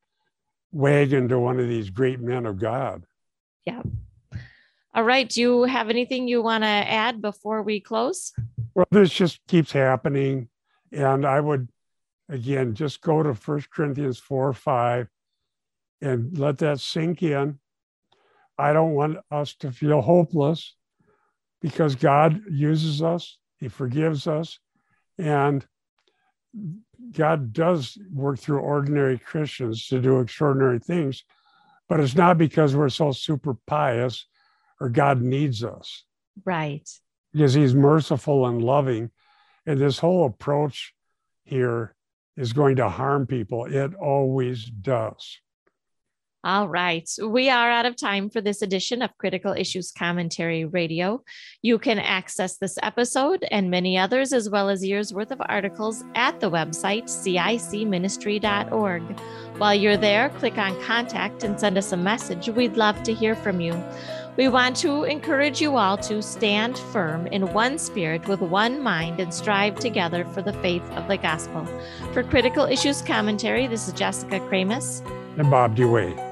wagon 0.72 1.28
to 1.28 1.38
one 1.38 1.60
of 1.60 1.68
these 1.68 1.90
great 1.90 2.20
men 2.20 2.46
of 2.46 2.58
god 2.58 3.04
Yeah. 3.66 3.82
All 4.94 5.04
right. 5.04 5.26
Do 5.26 5.40
you 5.40 5.62
have 5.64 5.88
anything 5.88 6.28
you 6.28 6.42
want 6.42 6.64
to 6.64 6.68
add 6.68 7.22
before 7.22 7.62
we 7.62 7.80
close? 7.80 8.32
Well, 8.74 8.84
this 8.90 9.10
just 9.10 9.40
keeps 9.48 9.72
happening. 9.72 10.48
And 10.92 11.24
I 11.24 11.40
would, 11.40 11.68
again, 12.28 12.74
just 12.74 13.00
go 13.00 13.22
to 13.22 13.34
First 13.34 13.70
Corinthians 13.70 14.18
4 14.18 14.52
5 14.52 15.08
and 16.02 16.38
let 16.38 16.58
that 16.58 16.80
sink 16.80 17.22
in. 17.22 17.58
I 18.58 18.74
don't 18.74 18.92
want 18.92 19.16
us 19.30 19.54
to 19.60 19.72
feel 19.72 20.02
hopeless 20.02 20.74
because 21.62 21.94
God 21.94 22.42
uses 22.50 23.02
us, 23.02 23.38
He 23.62 23.68
forgives 23.68 24.26
us, 24.26 24.58
and 25.18 25.64
God 27.12 27.52
does 27.52 27.96
work 28.12 28.40
through 28.40 28.58
ordinary 28.58 29.18
Christians 29.18 29.86
to 29.86 30.00
do 30.00 30.18
extraordinary 30.18 30.80
things. 30.80 31.22
But 31.88 32.00
it's 32.00 32.16
not 32.16 32.38
because 32.38 32.74
we're 32.74 32.88
so 32.88 33.12
super 33.12 33.54
pious 33.68 34.26
or 34.80 34.88
God 34.88 35.22
needs 35.22 35.62
us 35.62 36.04
Right. 36.44 36.88
because 37.32 37.54
he's 37.54 37.72
merciful 37.72 38.48
and 38.48 38.60
loving. 38.60 39.10
And 39.64 39.78
this 39.78 40.00
whole 40.00 40.26
approach 40.26 40.92
here 41.44 41.94
is 42.36 42.52
going 42.52 42.76
to 42.76 42.88
harm 42.88 43.28
people. 43.28 43.66
It 43.66 43.94
always 43.94 44.64
does. 44.64 45.38
All 46.44 46.68
right. 46.68 47.08
We 47.24 47.50
are 47.50 47.70
out 47.70 47.86
of 47.86 47.94
time 47.94 48.28
for 48.28 48.40
this 48.40 48.62
edition 48.62 49.00
of 49.00 49.16
Critical 49.16 49.52
Issues 49.52 49.92
Commentary 49.92 50.64
Radio. 50.64 51.22
You 51.62 51.78
can 51.78 52.00
access 52.00 52.56
this 52.56 52.76
episode 52.82 53.46
and 53.52 53.70
many 53.70 53.96
others, 53.96 54.32
as 54.32 54.50
well 54.50 54.68
as 54.68 54.84
years 54.84 55.14
worth 55.14 55.30
of 55.30 55.40
articles, 55.46 56.02
at 56.16 56.40
the 56.40 56.50
website 56.50 57.04
cicministry.org. 57.04 59.02
While 59.58 59.74
you're 59.76 59.96
there, 59.96 60.30
click 60.30 60.58
on 60.58 60.82
contact 60.82 61.44
and 61.44 61.60
send 61.60 61.78
us 61.78 61.92
a 61.92 61.96
message. 61.96 62.48
We'd 62.48 62.76
love 62.76 63.00
to 63.04 63.14
hear 63.14 63.36
from 63.36 63.60
you. 63.60 63.80
We 64.36 64.48
want 64.48 64.74
to 64.78 65.04
encourage 65.04 65.60
you 65.60 65.76
all 65.76 65.96
to 65.98 66.20
stand 66.22 66.76
firm 66.76 67.28
in 67.28 67.52
one 67.52 67.78
spirit 67.78 68.26
with 68.26 68.40
one 68.40 68.82
mind 68.82 69.20
and 69.20 69.32
strive 69.32 69.76
together 69.76 70.24
for 70.24 70.42
the 70.42 70.54
faith 70.54 70.82
of 70.92 71.06
the 71.06 71.18
gospel. 71.18 71.64
For 72.12 72.24
Critical 72.24 72.64
Issues 72.64 73.00
Commentary, 73.00 73.68
this 73.68 73.86
is 73.86 73.94
Jessica 73.94 74.40
Kramasz 74.40 75.06
and 75.38 75.48
Bob 75.48 75.76
DeWaay. 75.76 76.31